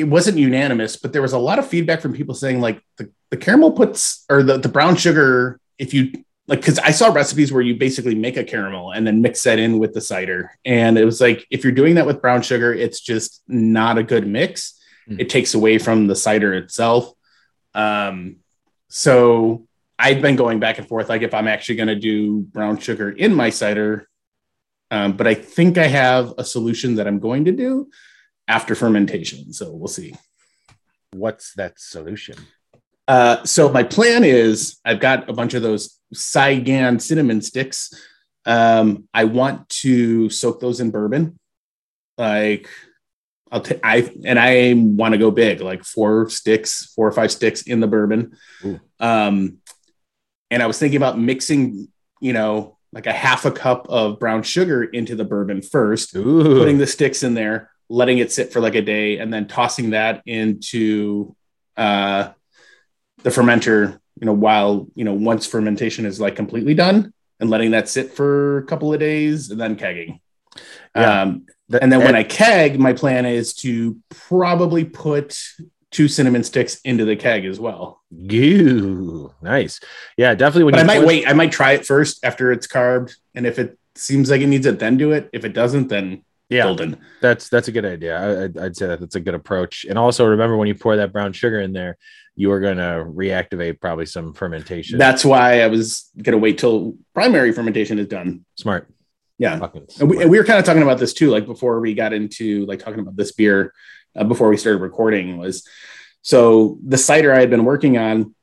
it 0.00 0.04
wasn't 0.04 0.38
unanimous, 0.38 0.96
but 0.96 1.12
there 1.12 1.22
was 1.22 1.32
a 1.32 1.38
lot 1.38 1.58
of 1.58 1.66
feedback 1.66 2.00
from 2.00 2.12
people 2.12 2.34
saying 2.34 2.60
like 2.60 2.82
the, 2.98 3.10
the 3.30 3.36
caramel 3.36 3.72
puts 3.72 4.24
or 4.28 4.42
the, 4.42 4.58
the 4.58 4.68
brown 4.68 4.96
sugar, 4.96 5.58
if 5.78 5.94
you 5.94 6.12
like, 6.46 6.60
because 6.60 6.78
I 6.78 6.92
saw 6.92 7.12
recipes 7.12 7.52
where 7.52 7.62
you 7.62 7.76
basically 7.76 8.14
make 8.14 8.36
a 8.36 8.44
caramel 8.44 8.92
and 8.92 9.06
then 9.06 9.22
mix 9.22 9.42
that 9.44 9.58
in 9.58 9.78
with 9.78 9.94
the 9.94 10.00
cider, 10.00 10.52
and 10.64 10.96
it 10.96 11.04
was 11.04 11.20
like 11.20 11.46
if 11.50 11.64
you're 11.64 11.72
doing 11.72 11.96
that 11.96 12.06
with 12.06 12.22
brown 12.22 12.42
sugar, 12.42 12.72
it's 12.72 13.00
just 13.00 13.42
not 13.48 13.98
a 13.98 14.02
good 14.02 14.26
mix. 14.26 14.80
Mm. 15.08 15.20
It 15.20 15.30
takes 15.30 15.54
away 15.54 15.78
from 15.78 16.06
the 16.06 16.16
cider 16.16 16.54
itself. 16.54 17.12
Um, 17.74 18.36
so 18.88 19.66
I've 19.98 20.22
been 20.22 20.36
going 20.36 20.60
back 20.60 20.78
and 20.78 20.86
forth, 20.86 21.08
like 21.08 21.22
if 21.22 21.34
I'm 21.34 21.48
actually 21.48 21.76
going 21.76 21.88
to 21.88 21.96
do 21.96 22.40
brown 22.40 22.78
sugar 22.78 23.10
in 23.10 23.34
my 23.34 23.50
cider. 23.50 24.08
Um, 24.90 25.16
but 25.16 25.26
I 25.26 25.34
think 25.34 25.78
I 25.78 25.88
have 25.88 26.34
a 26.38 26.44
solution 26.44 26.96
that 26.96 27.08
I'm 27.08 27.18
going 27.18 27.46
to 27.46 27.52
do 27.52 27.88
after 28.48 28.74
fermentation. 28.74 29.52
So 29.52 29.72
we'll 29.72 29.88
see. 29.88 30.14
what's 31.12 31.54
that 31.54 31.78
solution? 31.78 32.36
Uh, 33.08 33.44
so 33.44 33.68
my 33.70 33.82
plan 33.82 34.24
is 34.24 34.78
I've 34.84 35.00
got 35.00 35.28
a 35.28 35.32
bunch 35.32 35.54
of 35.54 35.62
those 35.62 35.98
Saigon 36.12 36.98
cinnamon 36.98 37.40
sticks. 37.40 37.92
Um, 38.44 39.08
I 39.14 39.24
want 39.24 39.68
to 39.68 40.30
soak 40.30 40.60
those 40.60 40.80
in 40.80 40.90
bourbon. 40.90 41.38
Like 42.18 42.68
I'll 43.50 43.60
take 43.60 43.80
I 43.84 44.10
and 44.24 44.38
I 44.38 44.74
want 44.76 45.12
to 45.12 45.18
go 45.18 45.30
big, 45.30 45.60
like 45.60 45.84
four 45.84 46.28
sticks, 46.30 46.92
four 46.94 47.06
or 47.06 47.12
five 47.12 47.30
sticks 47.30 47.62
in 47.62 47.80
the 47.80 47.86
bourbon. 47.86 48.36
Ooh. 48.64 48.80
Um, 48.98 49.58
and 50.50 50.62
I 50.62 50.66
was 50.66 50.78
thinking 50.78 50.96
about 50.96 51.18
mixing, 51.18 51.88
you 52.20 52.32
know, 52.32 52.78
like 52.92 53.06
a 53.06 53.12
half 53.12 53.44
a 53.44 53.50
cup 53.50 53.88
of 53.88 54.18
brown 54.18 54.42
sugar 54.42 54.82
into 54.82 55.16
the 55.16 55.24
bourbon 55.24 55.60
first, 55.60 56.14
Ooh, 56.16 56.58
putting 56.58 56.78
the 56.78 56.86
sticks 56.86 57.22
in 57.22 57.34
there, 57.34 57.70
letting 57.88 58.18
it 58.18 58.32
sit 58.32 58.52
for 58.52 58.60
like 58.60 58.74
a 58.74 58.82
day, 58.82 59.18
and 59.18 59.32
then 59.32 59.46
tossing 59.46 59.90
that 59.90 60.22
into 60.26 61.34
uh, 61.76 62.30
the 63.22 63.30
fermenter. 63.30 63.98
You 64.20 64.26
know, 64.26 64.32
while 64.32 64.88
you 64.94 65.04
know 65.04 65.14
once 65.14 65.46
fermentation 65.46 66.06
is 66.06 66.20
like 66.20 66.36
completely 66.36 66.74
done, 66.74 67.12
and 67.40 67.50
letting 67.50 67.72
that 67.72 67.88
sit 67.88 68.12
for 68.12 68.58
a 68.58 68.64
couple 68.64 68.92
of 68.92 69.00
days, 69.00 69.50
and 69.50 69.60
then 69.60 69.76
kegging. 69.76 70.20
Yeah. 70.94 71.22
Um, 71.22 71.46
and 71.80 71.92
then 71.92 72.00
when 72.00 72.14
I 72.14 72.22
keg, 72.22 72.78
my 72.78 72.92
plan 72.92 73.26
is 73.26 73.52
to 73.56 73.98
probably 74.08 74.84
put 74.84 75.38
two 75.90 76.08
cinnamon 76.08 76.44
sticks 76.44 76.80
into 76.84 77.04
the 77.04 77.16
keg 77.16 77.44
as 77.44 77.58
well. 77.58 78.02
Goo, 78.26 79.32
nice. 79.42 79.80
Yeah, 80.16 80.34
definitely. 80.34 80.64
When 80.64 80.72
But 80.72 80.80
I 80.80 80.84
might 80.84 80.98
pour- 80.98 81.06
wait. 81.06 81.28
I 81.28 81.32
might 81.32 81.52
try 81.52 81.72
it 81.72 81.86
first 81.86 82.24
after 82.24 82.52
it's 82.52 82.66
carved, 82.66 83.16
and 83.34 83.46
if 83.46 83.58
it 83.58 83.78
seems 83.94 84.30
like 84.30 84.40
it 84.40 84.46
needs 84.46 84.66
it, 84.66 84.78
then 84.78 84.96
do 84.96 85.12
it. 85.12 85.28
If 85.32 85.44
it 85.44 85.52
doesn't, 85.52 85.88
then 85.88 86.24
Yeah, 86.48 86.64
golden. 86.64 87.00
that's 87.20 87.48
that's 87.48 87.68
a 87.68 87.72
good 87.72 87.84
idea. 87.84 88.16
I, 88.16 88.44
I'd, 88.44 88.58
I'd 88.58 88.76
say 88.76 88.86
that 88.86 89.00
that's 89.00 89.16
a 89.16 89.20
good 89.20 89.34
approach. 89.34 89.84
And 89.88 89.98
also 89.98 90.24
remember 90.24 90.56
when 90.56 90.68
you 90.68 90.74
pour 90.74 90.96
that 90.96 91.12
brown 91.12 91.32
sugar 91.32 91.60
in 91.60 91.72
there, 91.72 91.96
you 92.36 92.52
are 92.52 92.60
going 92.60 92.76
to 92.76 93.04
reactivate 93.08 93.80
probably 93.80 94.06
some 94.06 94.32
fermentation. 94.32 94.98
That's 94.98 95.24
why 95.24 95.62
I 95.62 95.66
was 95.66 96.10
gonna 96.20 96.38
wait 96.38 96.58
till 96.58 96.96
primary 97.14 97.52
fermentation 97.52 97.98
is 97.98 98.06
done. 98.06 98.44
smart. 98.56 98.88
Yeah, 99.38 99.58
Fucking 99.58 99.86
and 100.00 100.10
we, 100.10 100.22
and 100.22 100.30
we 100.30 100.38
were 100.38 100.44
kind 100.44 100.58
of 100.58 100.64
talking 100.64 100.82
about 100.82 100.98
this 100.98 101.12
too, 101.12 101.30
like 101.30 101.44
before 101.44 101.78
we 101.80 101.92
got 101.92 102.14
into 102.14 102.64
like 102.64 102.78
talking 102.78 103.00
about 103.00 103.16
this 103.16 103.32
beer 103.32 103.74
uh, 104.16 104.24
before 104.24 104.48
we 104.48 104.56
started 104.56 104.80
recording 104.80 105.36
was 105.36 105.66
so 106.22 106.78
the 106.84 106.96
cider 106.96 107.32
I 107.34 107.40
had 107.40 107.50
been 107.50 107.64
working 107.64 107.98
on. 107.98 108.34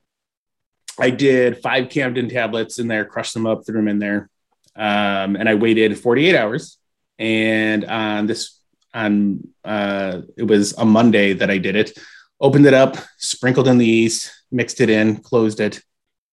I 0.99 1.09
did 1.09 1.57
five 1.57 1.85
Campden 1.85 2.29
tablets 2.29 2.77
in 2.77 2.87
there, 2.87 3.05
crushed 3.05 3.33
them 3.33 3.47
up, 3.47 3.65
threw 3.65 3.77
them 3.77 3.87
in 3.87 3.97
there, 3.97 4.29
um, 4.75 5.35
and 5.35 5.49
I 5.49 5.55
waited 5.55 5.97
48 5.97 6.35
hours. 6.35 6.77
And 7.19 7.85
on 7.85 8.27
this, 8.27 8.59
on 8.93 9.47
uh, 9.63 10.21
it 10.37 10.43
was 10.43 10.73
a 10.77 10.85
Monday 10.85 11.33
that 11.33 11.49
I 11.49 11.57
did 11.57 11.75
it. 11.75 11.97
Opened 12.39 12.65
it 12.65 12.73
up, 12.73 12.97
sprinkled 13.17 13.67
in 13.67 13.77
the 13.77 13.85
yeast, 13.85 14.31
mixed 14.51 14.81
it 14.81 14.89
in, 14.89 15.17
closed 15.17 15.59
it, 15.59 15.81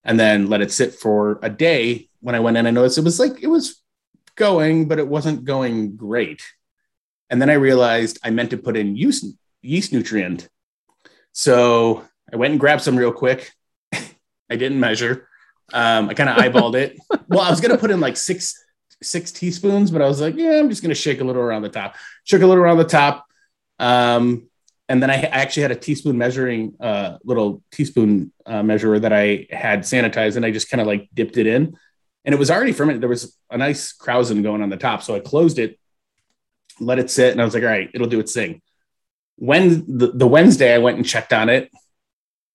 and 0.05 0.19
then 0.19 0.49
let 0.49 0.61
it 0.61 0.73
sit 0.73 0.95
for 0.95 1.39
a 1.43 1.51
day. 1.51 2.09
When 2.21 2.35
I 2.35 2.41
went 2.41 2.57
in, 2.57 2.67
I 2.67 2.71
noticed 2.71 2.99
it 2.99 3.05
was 3.05 3.21
like 3.21 3.43
it 3.43 3.47
was 3.47 3.83
going, 4.35 4.89
but 4.89 4.99
it 4.99 5.07
wasn't 5.07 5.45
going 5.45 5.97
great. 5.97 6.43
And 7.29 7.41
then 7.41 7.51
I 7.51 7.55
realized 7.55 8.19
I 8.25 8.31
meant 8.31 8.51
to 8.51 8.57
put 8.57 8.77
in 8.77 8.97
yeast, 8.97 9.25
yeast 9.63 9.93
nutrient. 9.93 10.49
So 11.33 12.05
I 12.33 12.37
went 12.37 12.53
and 12.53 12.61
grabbed 12.61 12.83
some 12.83 12.97
real 12.97 13.13
quick. 13.13 13.53
I 13.93 14.57
didn't 14.57 14.81
measure. 14.81 15.29
Um, 15.73 16.09
I 16.09 16.15
kind 16.15 16.29
of 16.29 16.37
eyeballed 16.37 16.75
it. 16.75 16.99
Well, 17.29 17.43
I 17.43 17.51
was 17.51 17.61
gonna 17.61 17.79
put 17.79 17.93
in 17.93 18.01
like 18.01 18.17
six 18.17 18.61
six 19.03 19.33
teaspoons, 19.33 19.91
but 19.91 20.03
I 20.03 20.09
was 20.09 20.21
like, 20.21 20.37
yeah, 20.37 20.59
I'm 20.59 20.69
just 20.69 20.83
gonna 20.83 20.95
shake 20.95 21.21
a 21.21 21.25
little 21.25 21.43
around 21.43 21.63
the 21.63 21.69
top. 21.69 21.97
Shook 22.25 22.43
a 22.43 22.47
little 22.47 22.63
around 22.63 22.79
the 22.79 22.85
top. 22.85 23.27
Um, 23.79 24.51
and 24.91 25.01
then 25.01 25.09
I, 25.09 25.15
I 25.15 25.41
actually 25.43 25.63
had 25.63 25.71
a 25.71 25.77
teaspoon 25.77 26.19
measuring 26.19 26.75
uh, 26.81 27.19
little 27.25 27.63
teaspoon 27.71 28.33
uh, 28.45 28.63
measurer 28.63 28.99
that 28.99 29.13
I 29.13 29.47
had 29.51 29.81
sanitized, 29.81 30.37
and 30.37 30.45
I 30.45 30.51
just 30.51 30.69
kind 30.69 30.81
of 30.81 30.89
like 30.89 31.09
dipped 31.15 31.37
it 31.37 31.47
in, 31.47 31.77
and 32.25 32.35
it 32.35 32.39
was 32.39 32.51
already 32.51 32.73
fermented. 32.73 33.01
There 33.01 33.09
was 33.09 33.37
a 33.51 33.57
nice 33.57 33.97
krausen 33.97 34.43
going 34.43 34.63
on 34.63 34.69
the 34.69 34.77
top, 34.77 35.03
so 35.03 35.15
I 35.15 35.21
closed 35.21 35.61
it, 35.61 35.79
let 36.81 36.99
it 36.99 37.09
sit, 37.09 37.31
and 37.31 37.41
I 37.41 37.45
was 37.45 37.55
like, 37.55 37.63
all 37.63 37.69
right, 37.69 37.89
it'll 37.95 38.09
do 38.09 38.19
its 38.19 38.33
thing. 38.33 38.63
When 39.37 39.97
the, 39.99 40.09
the 40.09 40.27
Wednesday 40.27 40.75
I 40.75 40.79
went 40.79 40.97
and 40.97 41.07
checked 41.07 41.33
on 41.33 41.49
it, 41.49 41.71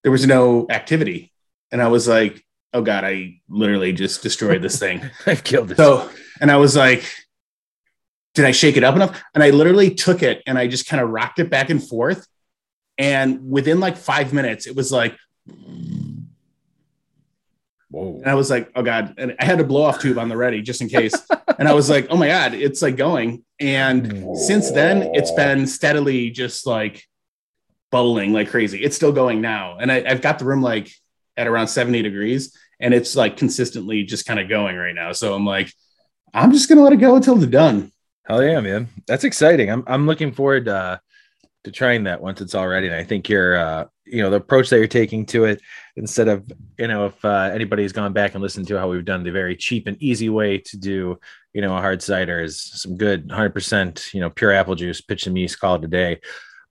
there 0.03 0.11
was 0.11 0.27
no 0.27 0.67
activity, 0.69 1.31
and 1.71 1.81
I 1.81 1.87
was 1.87 2.05
like, 2.05 2.45
oh 2.73 2.81
god, 2.81 3.05
I 3.05 3.39
literally 3.47 3.93
just 3.93 4.21
destroyed 4.21 4.61
this 4.61 4.77
thing. 4.77 5.09
I've 5.25 5.45
killed 5.45 5.71
it. 5.71 5.77
So, 5.77 6.09
and 6.41 6.51
I 6.51 6.57
was 6.57 6.75
like, 6.75 7.05
did 8.33 8.45
I 8.45 8.51
shake 8.51 8.77
it 8.77 8.83
up 8.83 8.95
enough? 8.95 9.21
And 9.33 9.43
I 9.43 9.49
literally 9.49 9.93
took 9.93 10.21
it 10.21 10.43
and 10.45 10.57
I 10.57 10.67
just 10.67 10.87
kind 10.87 11.01
of 11.01 11.09
rocked 11.09 11.39
it 11.39 11.49
back 11.49 11.69
and 11.69 11.81
forth. 11.81 12.27
And 12.97 13.49
within 13.49 13.79
like 13.79 13.97
five 13.97 14.33
minutes, 14.33 14.67
it 14.67 14.75
was 14.75 14.91
like, 14.91 15.15
Whoa. 17.89 18.17
and 18.17 18.27
I 18.27 18.35
was 18.35 18.49
like, 18.49 18.71
oh 18.75 18.83
God. 18.83 19.15
And 19.17 19.35
I 19.39 19.45
had 19.45 19.59
a 19.59 19.63
blow 19.63 19.83
off 19.83 20.01
tube 20.01 20.17
on 20.17 20.27
the 20.27 20.35
ready 20.35 20.61
just 20.61 20.81
in 20.81 20.89
case. 20.89 21.15
and 21.59 21.67
I 21.67 21.73
was 21.73 21.89
like, 21.89 22.07
oh 22.09 22.17
my 22.17 22.27
God, 22.27 22.53
it's 22.53 22.81
like 22.81 22.97
going. 22.97 23.43
And 23.59 24.37
since 24.37 24.71
then, 24.71 25.11
it's 25.13 25.31
been 25.31 25.65
steadily 25.65 26.29
just 26.29 26.67
like 26.67 27.05
bubbling 27.91 28.33
like 28.33 28.49
crazy. 28.49 28.83
It's 28.83 28.97
still 28.97 29.13
going 29.13 29.39
now. 29.39 29.77
And 29.79 29.89
I, 29.89 30.03
I've 30.05 30.21
got 30.21 30.39
the 30.39 30.45
room 30.45 30.61
like 30.61 30.91
at 31.37 31.47
around 31.47 31.67
70 31.67 32.01
degrees 32.01 32.57
and 32.79 32.93
it's 32.93 33.15
like 33.15 33.37
consistently 33.37 34.03
just 34.03 34.25
kind 34.25 34.39
of 34.39 34.49
going 34.49 34.75
right 34.75 34.95
now. 34.95 35.13
So 35.13 35.33
I'm 35.33 35.45
like, 35.45 35.71
I'm 36.35 36.51
just 36.51 36.67
to 36.69 36.83
let 36.83 36.93
it 36.93 36.97
go 36.97 37.15
until 37.15 37.35
they're 37.35 37.49
done. 37.49 37.91
Hell 38.25 38.43
yeah, 38.43 38.59
man. 38.59 38.89
That's 39.07 39.23
exciting. 39.23 39.71
I'm 39.71 39.83
I'm 39.87 40.05
looking 40.05 40.31
forward 40.31 40.67
uh, 40.67 40.99
to 41.63 41.71
trying 41.71 42.03
that 42.03 42.21
once 42.21 42.41
it's 42.41 42.53
all 42.53 42.67
ready. 42.67 42.87
And 42.87 42.95
I 42.95 43.03
think 43.03 43.29
you're 43.29 43.57
uh, 43.57 43.85
you 44.05 44.21
know, 44.21 44.29
the 44.29 44.37
approach 44.37 44.69
that 44.69 44.77
you're 44.77 44.87
taking 44.87 45.25
to 45.25 45.45
it 45.45 45.61
instead 45.95 46.27
of, 46.27 46.49
you 46.77 46.87
know, 46.87 47.07
if 47.07 47.25
uh, 47.25 47.49
anybody's 47.53 47.91
gone 47.91 48.13
back 48.13 48.33
and 48.33 48.41
listened 48.41 48.67
to 48.67 48.77
how 48.77 48.89
we've 48.89 49.05
done 49.05 49.23
the 49.23 49.31
very 49.31 49.55
cheap 49.55 49.87
and 49.87 50.01
easy 50.01 50.29
way 50.29 50.59
to 50.59 50.77
do, 50.77 51.19
you 51.53 51.61
know, 51.61 51.75
a 51.75 51.81
hard 51.81 52.01
cider 52.01 52.41
is 52.41 52.61
some 52.61 52.97
good 52.97 53.27
100%, 53.29 54.13
you 54.13 54.19
know, 54.19 54.29
pure 54.29 54.51
apple 54.51 54.75
juice, 54.75 55.01
pitch 55.01 55.23
some 55.23 55.35
yeast, 55.35 55.59
call 55.59 55.75
it 55.75 55.83
a 55.83 55.87
day. 55.87 56.19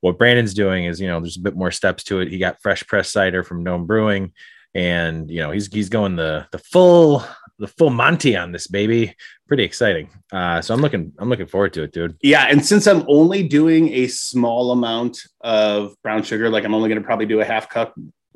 What 0.00 0.18
Brandon's 0.18 0.54
doing 0.54 0.84
is, 0.84 1.00
you 1.00 1.08
know, 1.08 1.18
there's 1.20 1.36
a 1.36 1.40
bit 1.40 1.56
more 1.56 1.70
steps 1.70 2.04
to 2.04 2.20
it. 2.20 2.28
He 2.28 2.38
got 2.38 2.62
fresh 2.62 2.86
press 2.86 3.10
cider 3.10 3.42
from 3.42 3.64
Gnome 3.64 3.86
Brewing, 3.86 4.32
and 4.74 5.30
you 5.30 5.40
know, 5.40 5.50
he's 5.50 5.72
he's 5.72 5.88
going 5.88 6.16
the 6.16 6.46
the 6.52 6.58
full 6.58 7.24
the 7.58 7.68
full 7.68 7.90
Monty 7.90 8.36
on 8.36 8.52
this 8.52 8.66
baby. 8.66 9.14
Pretty 9.46 9.64
exciting. 9.64 10.10
Uh, 10.32 10.60
so 10.60 10.74
I'm 10.74 10.80
looking 10.80 11.12
I'm 11.18 11.28
looking 11.28 11.46
forward 11.46 11.72
to 11.74 11.82
it, 11.82 11.92
dude. 11.92 12.16
Yeah. 12.22 12.46
And 12.48 12.64
since 12.64 12.86
I'm 12.86 13.04
only 13.08 13.46
doing 13.46 13.92
a 13.92 14.08
small 14.08 14.72
amount 14.72 15.18
of 15.40 15.94
brown 16.02 16.22
sugar, 16.22 16.50
like 16.50 16.64
I'm 16.64 16.74
only 16.74 16.88
going 16.88 17.00
to 17.00 17.06
probably 17.06 17.26
do 17.26 17.40
a 17.40 17.44
half 17.44 17.68
cup, 17.68 17.94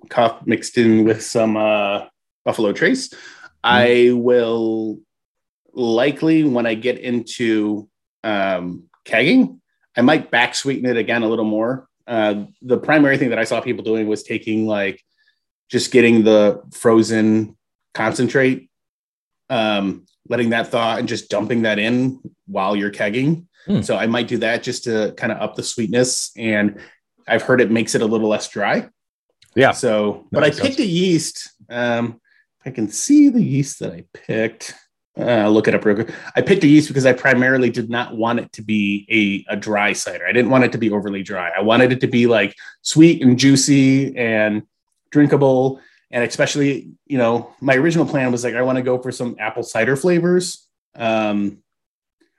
cup 0.09 0.47
mixed 0.47 0.79
in 0.79 1.05
with 1.05 1.23
some 1.23 1.57
uh, 1.57 2.07
Buffalo 2.45 2.73
Trace, 2.73 3.13
I 3.65 4.11
will 4.13 5.01
likely, 5.73 6.45
when 6.45 6.67
I 6.67 6.75
get 6.75 6.99
into 6.99 7.89
um, 8.25 8.85
kegging, 9.05 9.61
I 9.97 10.03
might 10.03 10.31
back 10.31 10.55
sweeten 10.55 10.89
it 10.89 10.97
again 10.97 11.23
a 11.23 11.29
little 11.29 11.45
more. 11.45 11.89
Uh, 12.07 12.45
the 12.63 12.79
primary 12.79 13.19
thing 13.19 13.31
that 13.31 13.39
I 13.39 13.45
saw 13.45 13.61
people 13.61 13.85
doing 13.85 14.07
was 14.07 14.23
taking 14.23 14.67
like 14.67 15.03
just 15.71 15.93
getting 15.93 16.25
the 16.25 16.63
frozen 16.73 17.57
concentrate, 17.95 18.68
um, 19.51 20.05
letting 20.29 20.51
that 20.51 20.69
thaw 20.69 20.97
and 20.97 21.09
just 21.09 21.31
dumping 21.31 21.63
that 21.63 21.79
in 21.79 22.21
while 22.47 22.77
you're 22.77 22.91
kegging. 22.91 23.47
Hmm. 23.67 23.83
So 23.83 23.97
I 23.97 24.07
might 24.07 24.29
do 24.29 24.39
that 24.39 24.63
just 24.63 24.85
to 24.85 25.13
kind 25.17 25.33
of 25.33 25.41
up 25.41 25.55
the 25.57 25.63
sweetness. 25.63 26.33
And 26.37 26.81
I've 27.27 27.43
heard 27.43 27.61
it 27.61 27.71
makes 27.71 27.95
it 27.95 28.03
a 28.03 28.07
little 28.07 28.29
less 28.29 28.49
dry. 28.49 28.89
Yeah. 29.55 29.73
So, 29.73 30.13
That 30.13 30.25
but 30.33 30.43
I 30.45 30.47
makes 30.47 30.57
sense. 30.59 30.69
picked 30.69 30.81
a 30.81 30.87
yeast. 30.87 31.51
Um, 31.69 32.21
I 32.65 32.71
can 32.71 32.89
see 32.89 33.29
the 33.29 33.43
yeast 33.43 33.81
that 33.81 33.93
I 33.93 34.05
picked. 34.13 34.75
Uh, 35.19 35.49
look 35.49 35.67
it 35.67 35.75
up 35.75 35.85
real 35.85 35.97
quick. 35.97 36.15
I 36.37 36.43
picked 36.43 36.63
a 36.63 36.69
yeast 36.69 36.87
because 36.87 37.05
I 37.05 37.13
primarily 37.13 37.71
did 37.71 37.91
not 37.91 38.17
want 38.17 38.39
it 38.39 38.53
to 38.53 38.63
be 38.63 39.45
a, 39.49 39.55
a 39.55 39.57
dry 39.57 39.93
cider. 39.93 40.25
I 40.27 40.33
didn't 40.33 40.51
want 40.51 40.63
it 40.65 40.73
to 40.73 40.79
be 40.79 40.93
overly 40.93 41.25
dry. 41.25 41.51
I 41.51 41.61
wanted 41.61 41.91
it 41.93 42.01
to 42.03 42.07
be 42.07 42.27
like 42.29 42.55
sweet 42.83 43.21
and 43.23 43.37
juicy 43.39 44.17
and 44.17 44.63
drinkable. 45.11 45.81
And 46.11 46.25
especially, 46.25 46.91
you 47.07 47.19
know, 47.19 47.55
my 47.61 47.75
original 47.75 48.07
plan 48.07 48.33
was 48.33 48.45
like, 48.45 48.55
I 48.55 48.63
want 48.63 48.77
to 48.77 48.83
go 48.83 48.99
for 48.99 49.13
some 49.13 49.37
apple 49.39 49.63
cider 49.63 49.95
flavors, 49.97 50.67
um, 50.97 51.59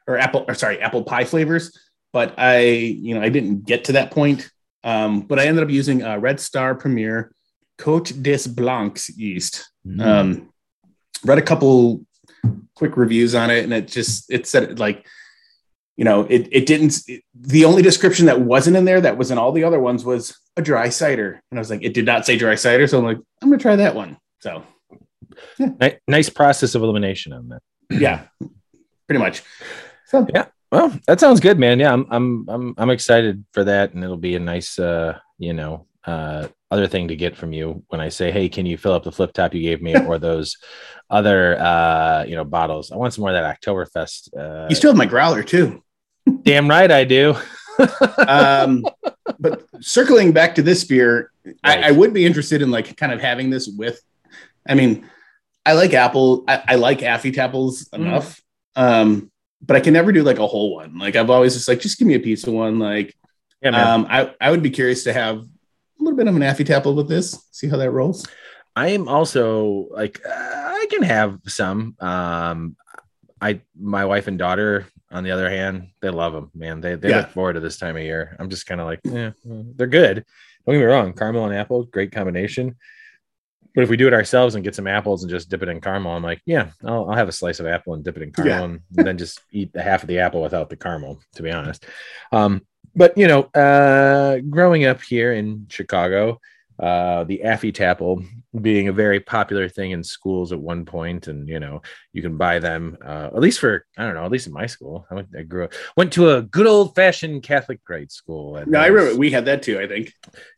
or 0.07 0.17
apple, 0.17 0.45
or 0.47 0.55
sorry, 0.55 0.81
apple 0.81 1.03
pie 1.03 1.25
flavors. 1.25 1.77
But 2.11 2.33
I, 2.37 2.61
you 2.61 3.13
know, 3.13 3.21
I 3.21 3.29
didn't 3.29 3.65
get 3.65 3.85
to 3.85 3.91
that 3.93 4.11
point. 4.11 4.49
Um, 4.83 5.21
but 5.21 5.39
I 5.39 5.45
ended 5.45 5.63
up 5.63 5.69
using 5.69 6.03
uh, 6.03 6.17
Red 6.17 6.39
Star 6.39 6.73
Premier 6.73 7.31
Cote 7.77 8.11
des 8.21 8.47
Blancs 8.49 9.09
yeast. 9.09 9.69
Mm. 9.85 10.05
Um, 10.05 10.53
read 11.23 11.37
a 11.37 11.43
couple 11.43 12.05
quick 12.75 12.97
reviews 12.97 13.35
on 13.35 13.51
it, 13.51 13.63
and 13.63 13.73
it 13.73 13.87
just 13.87 14.31
it 14.31 14.47
said 14.47 14.79
like, 14.79 15.05
you 15.99 16.05
know, 16.05 16.21
it 16.29 16.47
it 16.49 16.65
didn't. 16.65 16.97
It, 17.09 17.23
the 17.35 17.65
only 17.65 17.81
description 17.81 18.27
that 18.27 18.39
wasn't 18.39 18.77
in 18.77 18.85
there 18.85 19.01
that 19.01 19.17
was 19.17 19.31
in 19.31 19.37
all 19.37 19.51
the 19.51 19.65
other 19.65 19.81
ones 19.81 20.05
was 20.05 20.33
a 20.55 20.61
dry 20.61 20.87
cider, 20.87 21.41
and 21.51 21.59
I 21.59 21.61
was 21.61 21.69
like, 21.69 21.83
it 21.83 21.93
did 21.93 22.05
not 22.05 22.25
say 22.25 22.37
dry 22.37 22.55
cider, 22.55 22.87
so 22.87 22.99
I'm 22.99 23.03
like, 23.03 23.17
I'm 23.41 23.49
gonna 23.49 23.61
try 23.61 23.75
that 23.75 23.95
one. 23.95 24.17
So 24.39 24.63
Ni- 25.59 25.97
nice 26.07 26.29
process 26.29 26.73
of 26.73 26.83
elimination 26.83 27.33
on 27.33 27.49
that. 27.49 27.61
yeah, 27.89 28.27
pretty 29.07 29.19
much. 29.19 29.43
So 30.05 30.25
yeah. 30.33 30.45
Well, 30.71 30.97
that 31.05 31.19
sounds 31.19 31.41
good, 31.41 31.59
man. 31.59 31.79
Yeah, 31.81 31.91
I'm 31.91 32.05
I'm 32.09 32.45
I'm 32.47 32.73
I'm 32.77 32.89
excited 32.91 33.43
for 33.51 33.65
that, 33.65 33.93
and 33.93 34.01
it'll 34.01 34.15
be 34.15 34.35
a 34.35 34.39
nice, 34.39 34.79
uh, 34.79 35.17
you 35.37 35.51
know, 35.53 35.85
uh, 36.05 36.47
other 36.71 36.87
thing 36.87 37.09
to 37.09 37.15
get 37.17 37.35
from 37.35 37.51
you 37.51 37.83
when 37.89 37.99
I 37.99 38.07
say, 38.07 38.31
"Hey, 38.31 38.47
can 38.47 38.65
you 38.65 38.77
fill 38.77 38.93
up 38.93 39.03
the 39.03 39.11
flip 39.11 39.33
top 39.33 39.53
you 39.53 39.61
gave 39.63 39.81
me, 39.81 39.97
or 39.99 40.17
those 40.17 40.55
other, 41.09 41.59
uh, 41.59 42.23
you 42.25 42.35
know, 42.37 42.45
bottles? 42.45 42.89
I 42.91 42.95
want 42.95 43.13
some 43.13 43.23
more 43.23 43.31
of 43.31 43.35
that 43.35 43.59
Oktoberfest." 43.59 44.29
Uh, 44.37 44.67
you 44.69 44.75
still 44.75 44.91
have 44.91 44.97
my 44.97 45.05
growler 45.07 45.43
too. 45.43 45.83
Damn 46.43 46.69
right, 46.69 46.91
I 46.91 47.03
do. 47.03 47.35
um, 48.27 48.83
but 49.39 49.63
circling 49.79 50.31
back 50.33 50.55
to 50.55 50.61
this 50.61 50.83
beer, 50.83 51.31
Right. 51.63 51.83
I, 51.83 51.87
I 51.89 51.91
would 51.91 52.13
be 52.13 52.25
interested 52.25 52.61
in 52.61 52.71
like 52.71 52.95
kind 52.97 53.11
of 53.11 53.21
having 53.21 53.49
this 53.49 53.67
with. 53.67 54.01
I 54.67 54.75
mean, 54.75 55.09
I 55.65 55.73
like 55.73 55.93
apple. 55.93 56.43
I, 56.47 56.63
I 56.69 56.75
like 56.75 57.01
Affy 57.01 57.31
Tapples 57.31 57.89
enough, 57.93 58.41
um, 58.75 59.31
but 59.61 59.75
I 59.75 59.79
can 59.79 59.93
never 59.93 60.11
do 60.11 60.23
like 60.23 60.39
a 60.39 60.47
whole 60.47 60.75
one. 60.75 60.97
Like 60.97 61.15
I've 61.15 61.29
always 61.29 61.53
just 61.53 61.67
like 61.67 61.79
just 61.79 61.97
give 61.97 62.07
me 62.07 62.15
a 62.15 62.19
piece 62.19 62.45
of 62.45 62.53
one. 62.53 62.79
Like 62.79 63.15
yeah, 63.61 63.93
um, 63.93 64.07
I 64.09 64.33
I 64.39 64.51
would 64.51 64.63
be 64.63 64.69
curious 64.69 65.03
to 65.05 65.13
have 65.13 65.37
a 65.37 65.47
little 65.99 66.17
bit 66.17 66.27
of 66.27 66.35
an 66.35 66.43
Affy 66.43 66.63
Tapple 66.63 66.95
with 66.95 67.07
this. 67.07 67.47
See 67.51 67.67
how 67.67 67.77
that 67.77 67.91
rolls. 67.91 68.25
I 68.75 68.89
am 68.89 69.07
also 69.07 69.87
like 69.91 70.21
uh, 70.25 70.31
I 70.31 70.87
can 70.89 71.03
have 71.03 71.39
some. 71.47 71.95
Um, 71.99 72.75
I 73.41 73.61
my 73.79 74.05
wife 74.05 74.27
and 74.27 74.37
daughter, 74.37 74.87
on 75.11 75.23
the 75.23 75.31
other 75.31 75.49
hand, 75.49 75.89
they 76.01 76.09
love 76.09 76.33
them. 76.33 76.51
Man, 76.53 76.81
they 76.81 76.95
they 76.95 77.09
Yeah. 77.09 77.17
look 77.19 77.29
forward 77.31 77.53
to 77.53 77.59
this 77.59 77.77
time 77.77 77.95
of 77.97 78.03
year. 78.03 78.35
I'm 78.39 78.49
just 78.49 78.65
kind 78.67 78.79
of 78.81 78.87
like, 78.87 78.99
yeah, 79.03 79.31
they're 79.43 79.87
good. 79.87 80.23
Don't 80.65 80.75
get 80.75 80.79
me 80.79 80.85
wrong, 80.85 81.13
caramel 81.13 81.45
and 81.45 81.55
apple, 81.55 81.83
great 81.85 82.11
combination. 82.11 82.75
But 83.75 83.83
if 83.83 83.89
we 83.89 83.97
do 83.97 84.07
it 84.07 84.13
ourselves 84.13 84.55
and 84.55 84.63
get 84.63 84.75
some 84.75 84.87
apples 84.87 85.23
and 85.23 85.29
just 85.29 85.49
dip 85.49 85.61
it 85.63 85.69
in 85.69 85.79
caramel, 85.79 86.11
I'm 86.13 86.23
like, 86.23 86.41
yeah, 86.45 86.71
I'll, 86.83 87.09
I'll 87.09 87.15
have 87.15 87.27
a 87.29 87.31
slice 87.31 87.59
of 87.59 87.67
apple 87.67 87.93
and 87.93 88.03
dip 88.03 88.17
it 88.17 88.23
in 88.23 88.31
caramel, 88.31 88.69
Yeah. 88.71 88.77
and 88.97 89.05
then 89.07 89.17
just 89.17 89.41
eat 89.51 89.71
the 89.73 89.81
half 89.81 90.01
of 90.03 90.07
the 90.07 90.19
apple 90.19 90.41
without 90.41 90.69
the 90.69 90.75
caramel. 90.75 91.19
To 91.35 91.43
be 91.43 91.51
honest, 91.51 91.85
um, 92.31 92.65
but 92.95 93.17
you 93.17 93.27
know, 93.27 93.43
uh, 93.55 94.39
growing 94.49 94.85
up 94.85 95.01
here 95.01 95.33
in 95.33 95.67
Chicago, 95.69 96.39
uh, 96.79 97.23
the 97.25 97.43
Affy 97.43 97.71
Tapple 97.71 98.23
being 98.61 98.87
a 98.87 98.93
very 98.93 99.19
popular 99.19 99.67
thing 99.69 99.91
in 99.91 100.03
schools 100.03 100.51
at 100.53 100.59
one 100.59 100.85
point, 100.85 101.27
and 101.27 101.47
you 101.47 101.59
know, 101.59 101.81
you 102.13 102.21
can 102.21 102.37
buy 102.37 102.59
them 102.59 102.97
uh, 103.05 103.27
at 103.35 103.39
least 103.39 103.59
for 103.59 103.85
I 103.97 104.05
don't 104.05 104.15
know, 104.15 104.25
at 104.25 104.31
least 104.31 104.47
in 104.47 104.53
my 104.53 104.65
school. 104.65 105.05
I 105.11 105.15
went, 105.15 105.27
I 105.37 105.43
grew 105.43 105.65
up, 105.65 105.73
went 105.97 106.13
to 106.13 106.31
a 106.31 106.41
good 106.41 106.67
old 106.67 106.95
fashioned 106.95 107.43
Catholic 107.43 107.83
grade 107.83 108.11
school. 108.11 108.55
and 108.55 108.71
No, 108.71 108.79
I 108.79 108.87
remember 108.87 109.19
we 109.19 109.29
had 109.31 109.45
that 109.45 109.61
too. 109.63 109.79
I 109.79 109.87
think. 109.87 110.13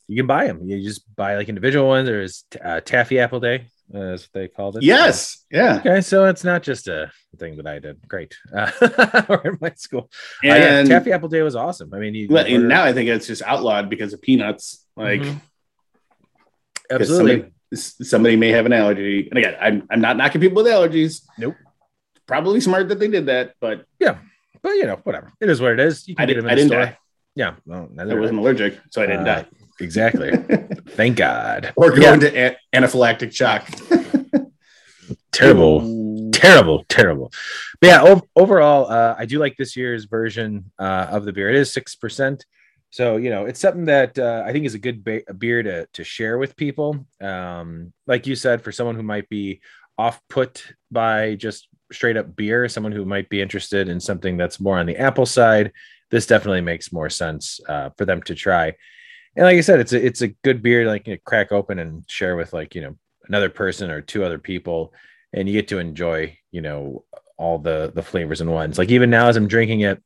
you 0.07 0.15
can 0.17 0.27
buy 0.27 0.45
them. 0.47 0.67
You 0.67 0.81
just 0.83 1.03
buy 1.15 1.35
like 1.37 1.49
individual 1.49 1.87
ones. 1.87 2.07
There's 2.07 2.43
uh, 2.63 2.81
Taffy 2.81 3.17
Apple 3.19 3.39
Day, 3.39 3.65
uh, 3.95 4.13
is 4.13 4.21
what 4.23 4.29
they 4.33 4.47
called 4.47 4.77
it. 4.77 4.83
Yes. 4.83 5.43
Yeah. 5.49 5.77
Okay, 5.79 6.01
so 6.01 6.25
it's 6.25 6.43
not 6.43 6.61
just 6.63 6.87
a 6.87 7.11
thing 7.37 7.57
that 7.57 7.65
I 7.67 7.79
did. 7.79 7.97
Great. 8.07 8.35
Uh, 8.55 8.69
or 9.29 9.41
in 9.47 9.57
my 9.59 9.71
school. 9.75 10.09
Uh, 10.43 10.47
yeah, 10.47 10.79
And, 10.79 10.87
Taffy 10.89 11.11
Apple 11.13 11.29
Day 11.29 11.41
was 11.41 11.55
awesome. 11.55 11.93
I 11.93 11.97
mean, 11.99 12.13
you, 12.13 12.27
well, 12.29 12.45
and 12.45 12.67
now 12.67 12.83
I 12.83 12.93
think 12.93 13.09
it's 13.09 13.25
just 13.27 13.41
outlawed 13.41 13.89
because 13.89 14.13
of 14.13 14.21
peanuts. 14.21 14.85
Like. 14.95 15.21
Mhm. 15.21 15.41
Absolutely. 16.91 17.51
Somebody, 17.73 18.05
somebody 18.09 18.35
may 18.35 18.49
have 18.49 18.65
an 18.65 18.73
allergy. 18.73 19.27
And 19.29 19.37
again, 19.37 19.55
I'm, 19.61 19.87
I'm 19.89 20.01
not 20.01 20.17
knocking 20.17 20.41
people 20.41 20.57
with 20.63 20.71
allergies. 20.71 21.21
Nope. 21.37 21.55
Probably 22.27 22.59
smart 22.61 22.89
that 22.89 22.99
they 22.99 23.07
did 23.07 23.25
that, 23.25 23.55
but 23.59 23.85
yeah, 23.99 24.17
but 24.61 24.69
you 24.71 24.85
know, 24.85 24.99
whatever. 25.03 25.31
It 25.41 25.49
is 25.49 25.59
what 25.59 25.71
it 25.73 25.79
is. 25.79 26.07
You 26.07 26.15
can 26.15 26.23
I, 26.23 26.25
get 26.27 26.33
did, 26.35 26.43
them 26.43 26.49
I 26.49 26.53
in 26.53 26.55
the 26.57 26.61
didn't 26.63 26.71
store. 26.71 26.85
die. 26.85 26.97
Yeah. 27.35 27.55
Well, 27.65 27.89
I 27.99 28.05
wasn't 28.15 28.39
allergic, 28.39 28.79
so 28.89 29.01
I 29.01 29.05
didn't 29.07 29.27
Uh, 29.27 29.41
die. 29.41 29.45
Exactly. 29.79 30.31
Thank 30.89 31.17
God. 31.17 31.73
Or 31.75 31.89
go 31.91 32.01
yeah. 32.01 32.13
into 32.13 32.37
a- 32.37 32.57
anaphylactic 32.73 33.33
shock. 33.33 33.67
Terrible. 35.31 36.29
terrible, 36.33 36.85
terrible. 36.89 37.31
But 37.79 37.87
yeah, 37.87 38.01
ov- 38.03 38.23
overall, 38.35 38.91
uh, 38.91 39.15
I 39.17 39.25
do 39.25 39.39
like 39.39 39.55
this 39.57 39.75
year's 39.75 40.05
version 40.05 40.71
uh, 40.77 41.07
of 41.09 41.25
the 41.25 41.31
beer. 41.33 41.49
It 41.49 41.55
is 41.55 41.73
six 41.73 41.95
percent, 41.95 42.45
so 42.91 43.15
you 43.15 43.29
know 43.29 43.45
it's 43.45 43.59
something 43.59 43.85
that 43.85 44.19
uh, 44.19 44.43
I 44.45 44.51
think 44.51 44.65
is 44.65 44.75
a 44.75 44.79
good 44.79 45.03
beer 45.03 45.63
to 45.63 45.87
to 45.93 46.03
share 46.03 46.37
with 46.37 46.57
people. 46.57 47.05
Um, 47.21 47.93
like 48.05 48.27
you 48.27 48.35
said, 48.35 48.61
for 48.61 48.71
someone 48.71 48.95
who 48.95 49.03
might 49.03 49.29
be 49.29 49.61
off 49.97 50.21
put 50.29 50.65
by 50.91 51.35
just 51.35 51.69
straight 51.91 52.17
up 52.17 52.35
beer, 52.35 52.67
someone 52.67 52.91
who 52.91 53.05
might 53.05 53.29
be 53.29 53.41
interested 53.41 53.87
in 53.87 53.99
something 53.99 54.35
that's 54.35 54.59
more 54.59 54.77
on 54.77 54.85
the 54.85 54.97
apple 54.97 55.25
side, 55.25 55.71
this 56.09 56.25
definitely 56.25 56.61
makes 56.61 56.91
more 56.91 57.09
sense 57.09 57.61
uh, 57.67 57.89
for 57.97 58.05
them 58.05 58.21
to 58.23 58.35
try. 58.35 58.73
And 59.35 59.45
like 59.45 59.57
I 59.57 59.61
said, 59.61 59.79
it's 59.79 59.93
a 59.93 60.05
it's 60.05 60.21
a 60.21 60.27
good 60.27 60.61
beer 60.61 60.83
to 60.83 60.89
like 60.89 61.07
you 61.07 61.13
know, 61.13 61.19
crack 61.25 61.53
open 61.53 61.79
and 61.79 62.03
share 62.09 62.35
with 62.35 62.51
like 62.51 62.75
you 62.75 62.81
know 62.81 62.97
another 63.27 63.49
person 63.49 63.89
or 63.89 64.01
two 64.01 64.25
other 64.25 64.37
people, 64.37 64.93
and 65.31 65.47
you 65.47 65.53
get 65.53 65.69
to 65.69 65.79
enjoy, 65.79 66.37
you 66.51 66.59
know, 66.59 67.05
all 67.37 67.57
the 67.57 67.93
the 67.95 68.03
flavors 68.03 68.41
and 68.41 68.51
ones. 68.51 68.77
Like 68.77 68.89
even 68.89 69.09
now 69.09 69.29
as 69.29 69.37
I'm 69.37 69.47
drinking 69.47 69.81
it, 69.81 70.03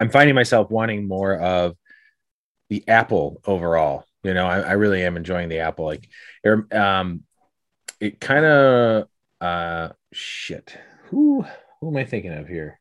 I'm 0.00 0.10
finding 0.10 0.34
myself 0.34 0.70
wanting 0.70 1.06
more 1.06 1.38
of 1.38 1.76
the 2.74 2.88
apple 2.88 3.40
overall. 3.46 4.04
You 4.24 4.34
know, 4.34 4.46
I, 4.46 4.60
I 4.60 4.72
really 4.72 5.04
am 5.04 5.16
enjoying 5.16 5.48
the 5.48 5.60
apple. 5.60 5.84
Like, 5.84 6.08
it, 6.42 6.74
um, 6.74 7.22
it 8.00 8.20
kind 8.20 8.44
of 8.44 9.08
uh 9.40 9.90
shit. 10.12 10.76
Who 11.04 11.44
who 11.80 11.88
am 11.88 11.96
I 11.96 12.04
thinking 12.04 12.32
of 12.32 12.48
here? 12.48 12.80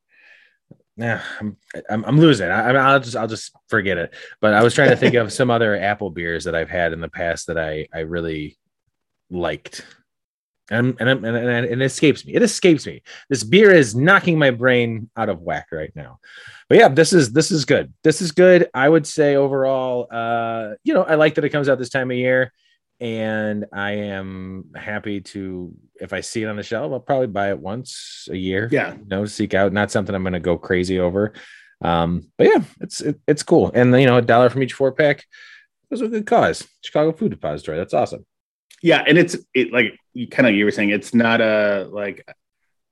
Nah, 0.97 1.19
I'm 1.39 1.57
I'm, 1.89 2.05
I'm 2.05 2.19
losing. 2.19 2.49
I- 2.49 2.71
I'll 2.71 2.99
just 2.99 3.15
I'll 3.15 3.27
just 3.27 3.51
forget 3.67 3.97
it. 3.97 4.15
But 4.41 4.53
I 4.53 4.63
was 4.63 4.73
trying 4.73 4.89
to 4.89 4.95
think 4.95 5.15
of 5.15 5.31
some 5.31 5.51
other 5.51 5.75
apple 5.75 6.09
beers 6.09 6.45
that 6.45 6.55
I've 6.55 6.69
had 6.69 6.93
in 6.93 7.01
the 7.01 7.09
past 7.09 7.47
that 7.47 7.57
I 7.57 7.87
I 7.93 7.99
really 7.99 8.57
liked. 9.29 9.85
And 10.71 10.95
and, 10.99 11.09
and, 11.09 11.25
and, 11.25 11.37
and 11.37 11.65
it 11.65 11.81
escapes 11.81 12.25
me. 12.25 12.33
It 12.33 12.41
escapes 12.41 12.85
me. 12.85 13.01
This 13.29 13.43
beer 13.43 13.71
is 13.71 13.95
knocking 13.95 14.39
my 14.39 14.51
brain 14.51 15.09
out 15.17 15.29
of 15.29 15.41
whack 15.41 15.67
right 15.71 15.91
now. 15.95 16.19
But 16.69 16.77
yeah, 16.77 16.87
this 16.87 17.13
is 17.13 17.33
this 17.33 17.51
is 17.51 17.65
good. 17.65 17.93
This 18.03 18.21
is 18.21 18.31
good. 18.31 18.69
I 18.73 18.87
would 18.87 19.05
say 19.05 19.35
overall, 19.35 20.07
uh, 20.11 20.75
you 20.83 20.93
know, 20.93 21.03
I 21.03 21.15
like 21.15 21.35
that 21.35 21.43
it 21.43 21.49
comes 21.49 21.67
out 21.67 21.79
this 21.79 21.89
time 21.89 22.11
of 22.11 22.17
year, 22.17 22.53
and 22.99 23.65
I 23.73 23.91
am 23.91 24.71
happy 24.75 25.21
to 25.21 25.73
if 25.99 26.13
I 26.13 26.21
see 26.21 26.43
it 26.43 26.47
on 26.47 26.55
the 26.55 26.63
shelf, 26.63 26.91
I'll 26.91 26.99
probably 26.99 27.27
buy 27.27 27.49
it 27.49 27.59
once 27.59 28.27
a 28.31 28.37
year. 28.37 28.69
Yeah. 28.71 28.93
you 28.95 29.05
know, 29.05 29.25
seek 29.25 29.53
out. 29.53 29.73
Not 29.73 29.91
something 29.91 30.15
I'm 30.15 30.23
going 30.23 30.33
to 30.33 30.39
go 30.39 30.57
crazy 30.57 30.99
over. 30.99 31.33
Um, 31.81 32.31
but 32.37 32.47
yeah, 32.47 32.63
it's 32.79 33.01
it, 33.01 33.19
it's 33.27 33.43
cool, 33.43 33.71
and 33.73 33.93
you 33.99 34.05
know, 34.05 34.17
a 34.17 34.21
dollar 34.21 34.49
from 34.49 34.63
each 34.63 34.73
four 34.73 34.93
pack. 34.93 35.25
was 35.89 36.01
a 36.01 36.07
good 36.07 36.25
cause. 36.25 36.65
Chicago 36.81 37.11
Food 37.11 37.31
Depository. 37.31 37.77
That's 37.77 37.93
awesome. 37.93 38.25
Yeah, 38.81 39.03
and 39.07 39.17
it's 39.17 39.37
it 39.53 39.71
like 39.71 39.97
you 40.13 40.27
kind 40.27 40.47
of 40.47 40.55
you 40.55 40.65
were 40.65 40.71
saying 40.71 40.89
it's 40.89 41.13
not 41.13 41.39
a 41.41 41.87
like 41.91 42.25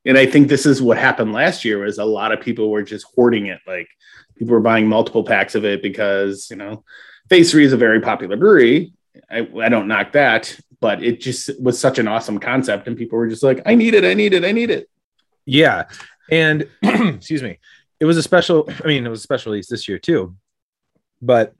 and 0.05 0.17
I 0.17 0.25
think 0.25 0.47
this 0.47 0.65
is 0.65 0.81
what 0.81 0.97
happened 0.97 1.33
last 1.33 1.63
year 1.63 1.79
was 1.79 1.97
a 1.97 2.05
lot 2.05 2.31
of 2.31 2.41
people 2.41 2.71
were 2.71 2.83
just 2.83 3.05
hoarding 3.15 3.47
it. 3.47 3.59
Like 3.67 3.87
people 4.35 4.53
were 4.53 4.61
buying 4.61 4.87
multiple 4.87 5.23
packs 5.23 5.53
of 5.53 5.63
it 5.63 5.81
because, 5.81 6.49
you 6.49 6.55
know, 6.55 6.83
Phase 7.29 7.51
3 7.51 7.65
is 7.65 7.73
a 7.73 7.77
very 7.77 8.01
popular 8.01 8.35
brewery. 8.35 8.93
I, 9.29 9.47
I 9.61 9.69
don't 9.69 9.87
knock 9.87 10.13
that, 10.13 10.59
but 10.79 11.03
it 11.03 11.21
just 11.21 11.61
was 11.61 11.77
such 11.79 11.99
an 11.99 12.07
awesome 12.07 12.39
concept 12.39 12.87
and 12.87 12.97
people 12.97 13.17
were 13.19 13.27
just 13.27 13.43
like, 13.43 13.61
I 13.65 13.75
need 13.75 13.93
it, 13.93 14.03
I 14.03 14.15
need 14.15 14.33
it, 14.33 14.43
I 14.43 14.51
need 14.51 14.71
it. 14.71 14.89
Yeah. 15.45 15.87
And 16.31 16.67
excuse 16.81 17.43
me, 17.43 17.59
it 17.99 18.05
was 18.05 18.17
a 18.17 18.23
special, 18.23 18.67
I 18.83 18.87
mean, 18.87 19.05
it 19.05 19.09
was 19.09 19.19
a 19.19 19.23
special 19.23 19.51
release 19.51 19.67
this 19.67 19.87
year 19.87 19.99
too. 19.99 20.35
But 21.21 21.53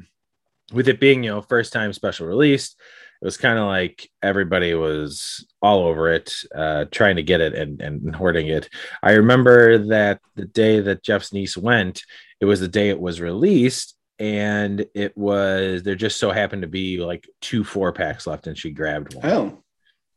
with 0.74 0.88
it 0.88 1.00
being, 1.00 1.24
you 1.24 1.30
know, 1.30 1.42
first 1.42 1.74
time 1.74 1.94
special 1.94 2.25
release, 2.25 2.75
it 3.22 3.25
was 3.25 3.38
kind 3.38 3.60
of 3.60 3.68
like 3.68 4.10
everybody 4.24 4.74
was 4.74 5.46
all 5.62 5.86
over 5.86 6.12
it, 6.12 6.34
uh, 6.56 6.86
trying 6.92 7.18
to 7.18 7.24
get 7.24 7.40
it 7.42 7.54
and, 7.54 7.80
and 7.82 8.16
hoarding 8.16 8.48
it. 8.48 8.68
I 9.04 9.12
remember 9.13 9.78
that 9.90 10.20
the 10.36 10.46
day 10.46 10.80
that 10.80 11.04
Jeff's 11.04 11.32
niece 11.32 11.56
went, 11.56 12.04
it 12.40 12.46
was 12.46 12.60
the 12.60 12.68
day 12.68 12.90
it 12.90 13.00
was 13.00 13.22
released. 13.22 13.96
And 14.18 14.86
it 14.94 15.18
was, 15.18 15.81
there 15.81 15.96
just 15.96 16.20
so 16.20 16.31
happened 16.31 16.62
to 16.62 16.68
be 16.68 16.98
like 16.98 17.27
two 17.42 17.64
four 17.64 17.92
packs 17.92 18.27
left, 18.27 18.46
and 18.46 18.55
she 18.55 18.70
grabbed 18.70 19.16
one. 19.16 19.25
Oh, 19.25 19.64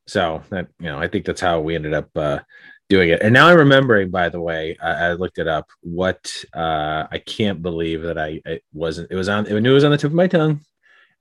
So 0.07 0.43
that 0.51 0.69
you 0.79 0.87
know, 0.87 0.99
I 0.99 1.09
think 1.09 1.25
that's 1.25 1.41
how 1.41 1.61
we 1.61 1.75
ended 1.75 1.95
up 1.95 2.11
uh, 2.15 2.41
doing 2.91 3.09
it. 3.09 3.23
And 3.23 3.33
now 3.33 3.49
I'm 3.49 3.57
remembering, 3.57 4.11
by 4.11 4.29
the 4.29 4.41
way, 4.41 4.77
I, 4.83 4.91
I 4.91 5.13
looked 5.15 5.39
it 5.39 5.49
up. 5.49 5.71
What 5.81 6.45
uh, 6.55 7.07
I 7.11 7.19
can't 7.25 7.63
believe 7.63 8.03
that 8.03 8.19
I 8.19 8.43
it 8.45 8.63
wasn't. 8.75 9.11
It 9.11 9.15
was 9.15 9.31
on. 9.31 9.51
I 9.51 9.59
knew 9.59 9.71
it 9.71 9.75
was 9.75 9.85
on 9.85 9.91
the 9.91 9.97
tip 9.97 10.11
of 10.11 10.15
my 10.15 10.27
tongue. 10.27 10.61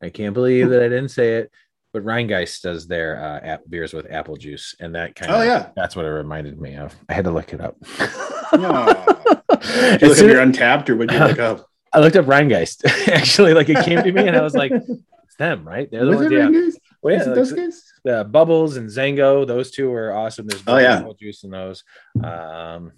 I 0.02 0.10
can't 0.10 0.34
believe 0.34 0.70
that 0.70 0.84
I 0.84 0.90
didn't 0.90 1.10
say 1.10 1.38
it. 1.38 1.52
But 1.94 2.04
Rhinegeist 2.04 2.62
does 2.62 2.88
their 2.88 3.24
uh, 3.24 3.40
app, 3.46 3.62
beers 3.70 3.94
with 3.94 4.12
apple 4.12 4.36
juice, 4.36 4.76
and 4.80 4.96
that 4.96 5.16
kind 5.16 5.32
of 5.32 5.40
oh 5.40 5.44
yeah. 5.44 5.70
that's 5.76 5.96
what 5.96 6.06
it 6.06 6.10
reminded 6.10 6.60
me 6.60 6.76
of. 6.76 6.96
I 7.08 7.14
had 7.14 7.26
to 7.26 7.32
look 7.32 7.54
it 7.54 7.62
up. 7.62 7.78
Aw. 8.00 9.38
Did 9.98 10.02
you 10.02 10.08
look 10.10 10.18
up 10.18 10.26
your 10.26 10.42
Untappd 10.46 10.90
or 10.90 10.96
would 10.96 11.12
you 11.12 11.20
look 11.20 11.40
up? 11.40 11.68
I 11.94 12.00
looked 12.00 12.16
up 12.16 12.26
Rhinegeist. 12.26 13.08
Actually, 13.08 13.54
like 13.54 13.70
it 13.70 13.86
came 13.86 14.02
to 14.02 14.12
me, 14.12 14.28
and 14.28 14.36
I 14.36 14.42
was 14.42 14.56
like, 14.56 14.72
"It's 14.72 15.36
them, 15.38 15.68
right? 15.68 15.90
They're 15.92 16.06
the 16.06 16.10
Was 16.12 16.20
ones." 16.22 16.32
Yeah. 16.32 16.40
Rangers? 16.40 16.78
Well, 17.04 17.16
Is 17.16 17.20
yeah, 17.20 17.24
it 17.24 17.28
like, 17.28 17.36
those 17.36 17.54
guys? 17.54 17.84
the 18.04 18.24
bubbles 18.24 18.78
and 18.78 18.90
Zango, 18.90 19.46
those 19.46 19.70
two 19.72 19.94
are 19.94 20.16
awesome. 20.16 20.48
There's 20.48 20.64
Oh, 20.66 20.78
yeah. 20.78 21.00
apple 21.00 21.14
juice 21.14 21.44
in 21.44 21.52
those. 21.52 21.84
Um, 22.24 22.94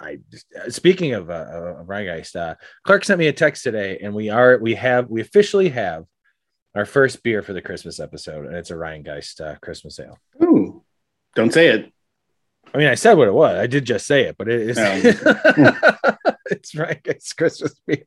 I 0.00 0.18
just, 0.30 0.46
uh, 0.54 0.70
speaking 0.70 1.12
of 1.12 1.30
uh, 1.30 1.76
of 1.80 1.86
Rhinegeist, 1.86 2.34
uh, 2.34 2.54
Clark 2.84 3.04
sent 3.04 3.18
me 3.18 3.28
a 3.28 3.32
text 3.32 3.62
today, 3.62 3.98
and 4.02 4.14
we 4.14 4.30
are 4.30 4.58
we 4.58 4.74
have 4.74 5.08
we 5.08 5.20
officially 5.20 5.68
have 5.68 6.06
our 6.74 6.84
first 6.84 7.22
beer 7.22 7.42
for 7.42 7.52
the 7.52 7.62
Christmas 7.62 8.00
episode, 8.00 8.46
and 8.46 8.54
it's 8.54 8.70
a 8.70 8.74
Rhinegeist 8.74 9.40
uh, 9.40 9.56
Christmas 9.60 9.98
ale. 9.98 10.18
Ooh. 10.42 10.82
Don't 11.34 11.52
say 11.52 11.68
it. 11.68 11.92
I 12.72 12.78
mean, 12.78 12.88
I 12.88 12.94
said 12.94 13.14
what 13.14 13.28
it 13.28 13.34
was. 13.34 13.56
I 13.56 13.66
did 13.66 13.84
just 13.84 14.06
say 14.06 14.22
it, 14.24 14.36
but 14.38 14.48
it 14.48 14.60
is 14.60 14.78
it's 16.50 16.74
Geist 16.74 17.36
Christmas 17.36 17.74
beer. 17.86 18.04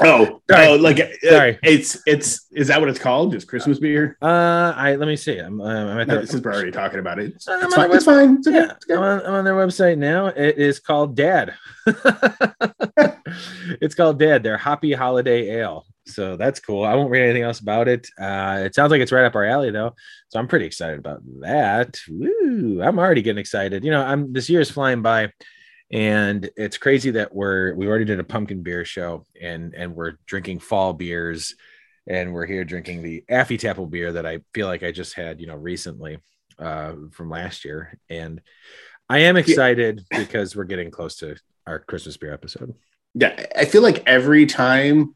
Oh, 0.00 0.40
Sorry. 0.50 0.66
oh, 0.66 0.74
like 0.76 0.98
Sorry. 1.22 1.58
it's 1.62 2.02
it's 2.04 2.46
is 2.50 2.66
that 2.66 2.80
what 2.80 2.88
it's 2.88 2.98
called? 2.98 3.30
Just 3.30 3.46
Christmas 3.46 3.78
beer? 3.78 4.16
Uh, 4.20 4.72
I 4.74 4.96
let 4.96 5.06
me 5.06 5.14
see. 5.14 5.38
I'm, 5.38 5.60
uh, 5.60 5.64
I'm 5.66 6.00
at 6.00 6.08
No, 6.08 6.20
the, 6.20 6.26
since 6.26 6.44
we're 6.44 6.52
already 6.52 6.72
talking 6.72 6.98
about 6.98 7.20
it, 7.20 7.34
it's, 7.34 7.46
it's 7.48 7.74
fine. 7.74 7.90
It's 7.92 8.04
fine. 8.04 8.36
It's 8.38 8.48
okay. 8.48 8.56
Yeah, 8.56 8.72
It's 8.72 8.86
okay. 8.90 8.94
I'm 8.94 9.02
on, 9.02 9.20
I'm 9.24 9.34
on 9.34 9.44
their 9.44 9.54
website 9.54 9.98
now. 9.98 10.26
It 10.26 10.58
is 10.58 10.80
called 10.80 11.14
Dad. 11.14 11.54
it's 13.80 13.94
called 13.94 14.18
Dad. 14.18 14.42
Their 14.42 14.56
Hoppy 14.56 14.92
Holiday 14.92 15.60
Ale. 15.60 15.86
So 16.06 16.36
that's 16.36 16.60
cool. 16.60 16.84
I 16.84 16.94
won't 16.94 17.10
read 17.10 17.22
anything 17.22 17.42
else 17.42 17.60
about 17.60 17.88
it. 17.88 18.08
Uh, 18.20 18.62
it 18.64 18.74
sounds 18.74 18.90
like 18.90 19.00
it's 19.00 19.12
right 19.12 19.24
up 19.24 19.34
our 19.34 19.44
alley, 19.44 19.70
though. 19.70 19.94
So 20.28 20.38
I'm 20.38 20.48
pretty 20.48 20.66
excited 20.66 20.98
about 20.98 21.22
that. 21.40 21.98
Woo! 22.08 22.82
I'm 22.82 22.98
already 22.98 23.22
getting 23.22 23.40
excited. 23.40 23.84
You 23.84 23.90
know, 23.90 24.02
I'm 24.02 24.32
this 24.32 24.50
year 24.50 24.60
is 24.60 24.70
flying 24.70 25.00
by, 25.02 25.30
and 25.90 26.48
it's 26.56 26.76
crazy 26.76 27.12
that 27.12 27.34
we're 27.34 27.74
we 27.74 27.86
already 27.86 28.04
did 28.04 28.20
a 28.20 28.24
pumpkin 28.24 28.62
beer 28.62 28.84
show, 28.84 29.24
and 29.40 29.74
and 29.74 29.94
we're 29.94 30.18
drinking 30.26 30.58
fall 30.58 30.92
beers, 30.92 31.54
and 32.06 32.34
we're 32.34 32.46
here 32.46 32.64
drinking 32.64 33.02
the 33.02 33.24
Affy 33.30 33.56
Tapple 33.56 33.90
beer 33.90 34.12
that 34.12 34.26
I 34.26 34.40
feel 34.52 34.66
like 34.66 34.82
I 34.82 34.92
just 34.92 35.14
had, 35.14 35.40
you 35.40 35.46
know, 35.46 35.56
recently 35.56 36.18
uh, 36.58 36.92
from 37.12 37.30
last 37.30 37.64
year, 37.64 37.98
and 38.10 38.42
I 39.08 39.20
am 39.20 39.36
excited 39.36 40.04
because 40.10 40.54
we're 40.54 40.64
getting 40.64 40.90
close 40.90 41.16
to 41.16 41.36
our 41.66 41.78
Christmas 41.78 42.16
beer 42.16 42.32
episode. 42.32 42.74
Yeah, 43.14 43.46
I 43.56 43.64
feel 43.64 43.82
like 43.82 44.02
every 44.06 44.46
time, 44.46 45.14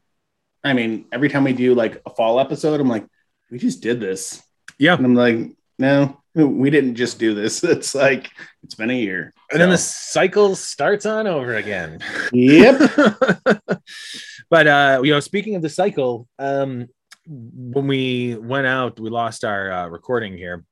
I 0.63 0.73
mean, 0.73 1.05
every 1.11 1.29
time 1.29 1.43
we 1.43 1.53
do 1.53 1.73
like 1.73 2.01
a 2.05 2.09
fall 2.09 2.39
episode, 2.39 2.79
I'm 2.79 2.87
like, 2.89 3.05
we 3.51 3.57
just 3.57 3.81
did 3.81 3.99
this, 3.99 4.41
Yeah, 4.77 4.95
and 4.95 5.05
I'm 5.05 5.15
like, 5.15 5.51
no, 5.77 6.21
we 6.35 6.69
didn't 6.69 6.95
just 6.95 7.17
do 7.19 7.33
this. 7.33 7.63
It's 7.63 7.95
like 7.95 8.29
it's 8.63 8.75
been 8.75 8.89
a 8.89 8.93
year, 8.93 9.33
and 9.51 9.59
then 9.61 9.69
the 9.69 9.77
cycle 9.77 10.55
starts 10.55 11.05
on 11.05 11.25
over 11.27 11.55
again. 11.55 11.99
yep. 12.33 12.77
but 14.49 14.67
uh, 14.67 15.01
you 15.03 15.11
know, 15.11 15.19
speaking 15.19 15.55
of 15.55 15.61
the 15.61 15.69
cycle, 15.69 16.27
um, 16.37 16.87
when 17.27 17.87
we 17.87 18.35
went 18.35 18.67
out, 18.67 18.99
we 18.99 19.09
lost 19.09 19.43
our 19.43 19.71
uh, 19.71 19.87
recording 19.87 20.37
here. 20.37 20.63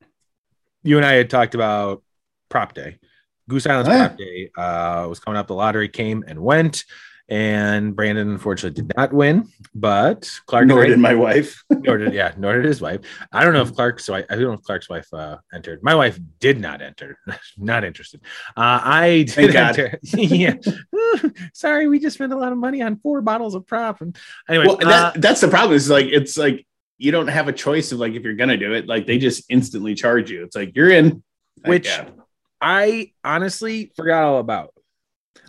You 0.83 0.97
and 0.97 1.05
I 1.05 1.13
had 1.13 1.29
talked 1.29 1.55
about 1.55 2.03
prop 2.49 2.73
day. 2.73 2.97
Goose 3.49 3.65
Island's 3.65 3.89
Oh, 3.89 3.93
yeah. 3.93 4.07
prop 4.07 4.17
day 4.17 4.49
uh, 4.57 5.05
was 5.07 5.19
coming 5.19 5.37
up. 5.37 5.47
The 5.47 5.53
lottery 5.55 5.89
came 5.89 6.23
and 6.27 6.39
went, 6.39 6.83
and 7.29 7.95
Brandon 7.95 8.29
unfortunately 8.29 8.81
did 8.81 8.95
not 8.95 9.11
win. 9.11 9.49
But 9.75 10.29
Clark 10.45 10.67
Nor 10.67 10.83
I- 10.83 10.87
did 10.87 10.99
my 10.99 11.13
wife. 11.13 11.63
nor 11.69 11.97
did 11.97 12.13
yeah, 12.13 12.33
nor 12.37 12.55
did 12.55 12.65
his 12.65 12.81
wife. 12.81 13.01
I 13.31 13.43
don't 13.43 13.53
know 13.53 13.61
if 13.61 13.73
Clark. 13.73 13.99
So 13.99 14.15
I, 14.15 14.19
I 14.19 14.35
don't 14.35 14.43
know 14.43 14.53
if 14.53 14.63
Clark's 14.63 14.89
wife 14.89 15.07
uh, 15.13 15.37
entered. 15.53 15.83
My 15.83 15.95
wife 15.95 16.19
did 16.39 16.59
not 16.59 16.81
enter. 16.81 17.17
not 17.57 17.83
interested. 17.83 18.21
Uh, 18.55 18.79
I 18.83 19.23
did 19.27 19.55
enter. 19.55 19.99
yeah. 20.03 20.55
Sorry, 21.53 21.87
we 21.87 21.99
just 21.99 22.15
spent 22.15 22.33
a 22.33 22.37
lot 22.37 22.51
of 22.51 22.57
money 22.57 22.81
on 22.81 22.97
four 22.97 23.21
bottles 23.21 23.55
of 23.55 23.67
prop. 23.67 24.01
And 24.01 24.17
anyway, 24.49 24.67
Well, 24.67 24.79
uh, 24.81 25.11
that's 25.15 25.41
the 25.41 25.47
problem. 25.47 25.75
Is 25.75 25.89
like 25.89 26.05
it's 26.07 26.37
like 26.37 26.65
you 26.97 27.11
don't 27.11 27.27
have 27.27 27.47
a 27.47 27.53
choice 27.53 27.91
of 27.91 27.99
like 27.99 28.13
if 28.13 28.23
you're 28.23 28.35
gonna 28.35 28.57
do 28.57 28.73
it. 28.73 28.87
Like 28.87 29.05
they 29.05 29.17
just 29.17 29.43
instantly 29.49 29.95
charge 29.95 30.31
you. 30.31 30.43
It's 30.43 30.55
like 30.55 30.75
you're 30.75 30.89
in. 30.89 31.23
Which-. 31.65 31.89
I 32.59 33.11
honestly 33.23 33.91
forgot 33.95 34.23
all 34.23 34.39
about. 34.39 34.73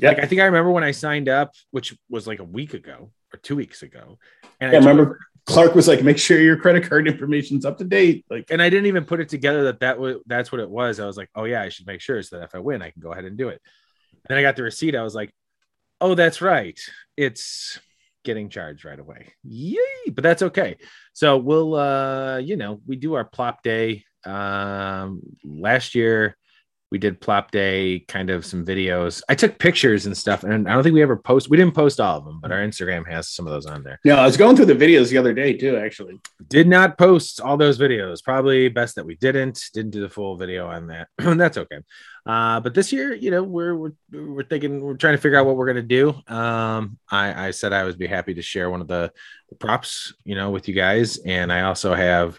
Yep. 0.00 0.16
Like 0.16 0.24
I 0.24 0.26
think 0.26 0.40
I 0.40 0.46
remember 0.46 0.70
when 0.70 0.84
I 0.84 0.92
signed 0.92 1.28
up, 1.28 1.52
which 1.70 1.96
was 2.08 2.26
like 2.26 2.38
a 2.38 2.44
week 2.44 2.74
ago 2.74 3.10
or 3.32 3.38
two 3.40 3.56
weeks 3.56 3.82
ago. 3.82 4.18
And 4.60 4.72
Yeah, 4.72 4.78
I 4.78 4.80
remember 4.80 5.20
Clark 5.46 5.74
was 5.74 5.88
like, 5.88 6.02
make 6.02 6.18
sure 6.18 6.38
your 6.38 6.58
credit 6.58 6.88
card 6.88 7.08
information's 7.08 7.64
up 7.64 7.78
to 7.78 7.84
date. 7.84 8.26
Like, 8.28 8.50
and 8.50 8.60
I 8.60 8.68
didn't 8.68 8.86
even 8.86 9.04
put 9.04 9.20
it 9.20 9.30
together 9.30 9.64
that 9.64 9.80
that 9.80 9.98
was 9.98 10.16
that's 10.26 10.52
what 10.52 10.60
it 10.60 10.68
was. 10.68 11.00
I 11.00 11.06
was 11.06 11.16
like, 11.16 11.30
oh 11.34 11.44
yeah, 11.44 11.62
I 11.62 11.70
should 11.70 11.86
make 11.86 12.00
sure 12.00 12.22
so 12.22 12.36
that 12.36 12.44
if 12.44 12.54
I 12.54 12.58
win, 12.58 12.82
I 12.82 12.90
can 12.90 13.00
go 13.00 13.12
ahead 13.12 13.24
and 13.24 13.36
do 13.36 13.48
it. 13.48 13.60
And 14.12 14.24
then 14.28 14.38
I 14.38 14.42
got 14.42 14.56
the 14.56 14.62
receipt. 14.62 14.94
I 14.94 15.02
was 15.02 15.14
like, 15.14 15.32
oh, 16.00 16.14
that's 16.14 16.40
right. 16.42 16.78
It's 17.16 17.80
getting 18.24 18.50
charged 18.50 18.84
right 18.84 18.98
away. 18.98 19.32
Yay! 19.42 20.10
But 20.12 20.22
that's 20.22 20.42
okay. 20.42 20.76
So 21.14 21.38
we'll, 21.38 21.74
uh, 21.74 22.38
you 22.38 22.56
know, 22.56 22.80
we 22.86 22.96
do 22.96 23.14
our 23.14 23.24
plop 23.24 23.62
day. 23.62 24.04
Um, 24.26 25.22
last 25.44 25.94
year, 25.94 26.36
we 26.90 26.98
did 26.98 27.20
plop 27.20 27.50
day 27.50 28.00
kind 28.08 28.30
of 28.30 28.46
some 28.46 28.64
videos. 28.64 29.22
I 29.28 29.34
took 29.34 29.58
pictures 29.58 30.06
and 30.06 30.16
stuff 30.16 30.44
and 30.44 30.68
i 30.68 30.72
don't 30.72 30.82
think 30.82 30.94
we 30.94 31.02
ever 31.02 31.16
post 31.16 31.50
we 31.50 31.56
didn't 31.56 31.74
post 31.74 32.00
all 32.00 32.18
of 32.18 32.24
them 32.24 32.40
but 32.40 32.52
our 32.52 32.58
instagram 32.58 33.06
has 33.06 33.28
some 33.28 33.46
of 33.46 33.52
those 33.52 33.66
on 33.66 33.82
there. 33.82 34.00
No, 34.04 34.16
I 34.16 34.24
was 34.24 34.36
going 34.36 34.56
through 34.56 34.66
the 34.66 34.74
videos 34.74 35.10
the 35.10 35.18
other 35.18 35.34
day 35.34 35.52
too. 35.52 35.76
Actually, 35.76 36.20
did 36.48 36.66
not 36.66 36.98
post 36.98 37.40
all 37.40 37.56
those 37.56 37.78
videos. 37.78 38.22
Probably 38.22 38.68
best 38.68 38.96
that 38.96 39.06
we 39.06 39.16
didn't. 39.16 39.60
Didn't 39.72 39.90
do 39.90 40.00
the 40.00 40.08
full 40.08 40.36
video 40.36 40.66
on 40.68 40.88
that. 40.88 41.08
That's 41.18 41.58
okay. 41.58 41.78
Uh 42.26 42.60
but 42.60 42.74
this 42.74 42.92
year 42.92 43.14
you 43.14 43.30
know 43.30 43.42
we're 43.42 43.74
we're, 43.74 43.92
we're 44.12 44.44
thinking 44.44 44.80
we're 44.80 44.96
trying 44.96 45.14
to 45.14 45.22
figure 45.22 45.38
out 45.38 45.46
what 45.46 45.56
we're 45.56 45.72
going 45.72 45.76
to 45.76 45.82
do. 45.82 46.10
Um 46.32 46.98
i 47.10 47.48
i 47.48 47.50
said 47.50 47.72
i 47.72 47.84
would 47.84 47.98
be 47.98 48.06
happy 48.06 48.34
to 48.34 48.42
share 48.42 48.70
one 48.70 48.80
of 48.80 48.88
the 48.88 49.12
props 49.58 50.14
you 50.24 50.34
know 50.34 50.50
with 50.50 50.68
you 50.68 50.74
guys. 50.74 51.18
And 51.18 51.52
i 51.52 51.62
also 51.62 51.94
have 51.94 52.38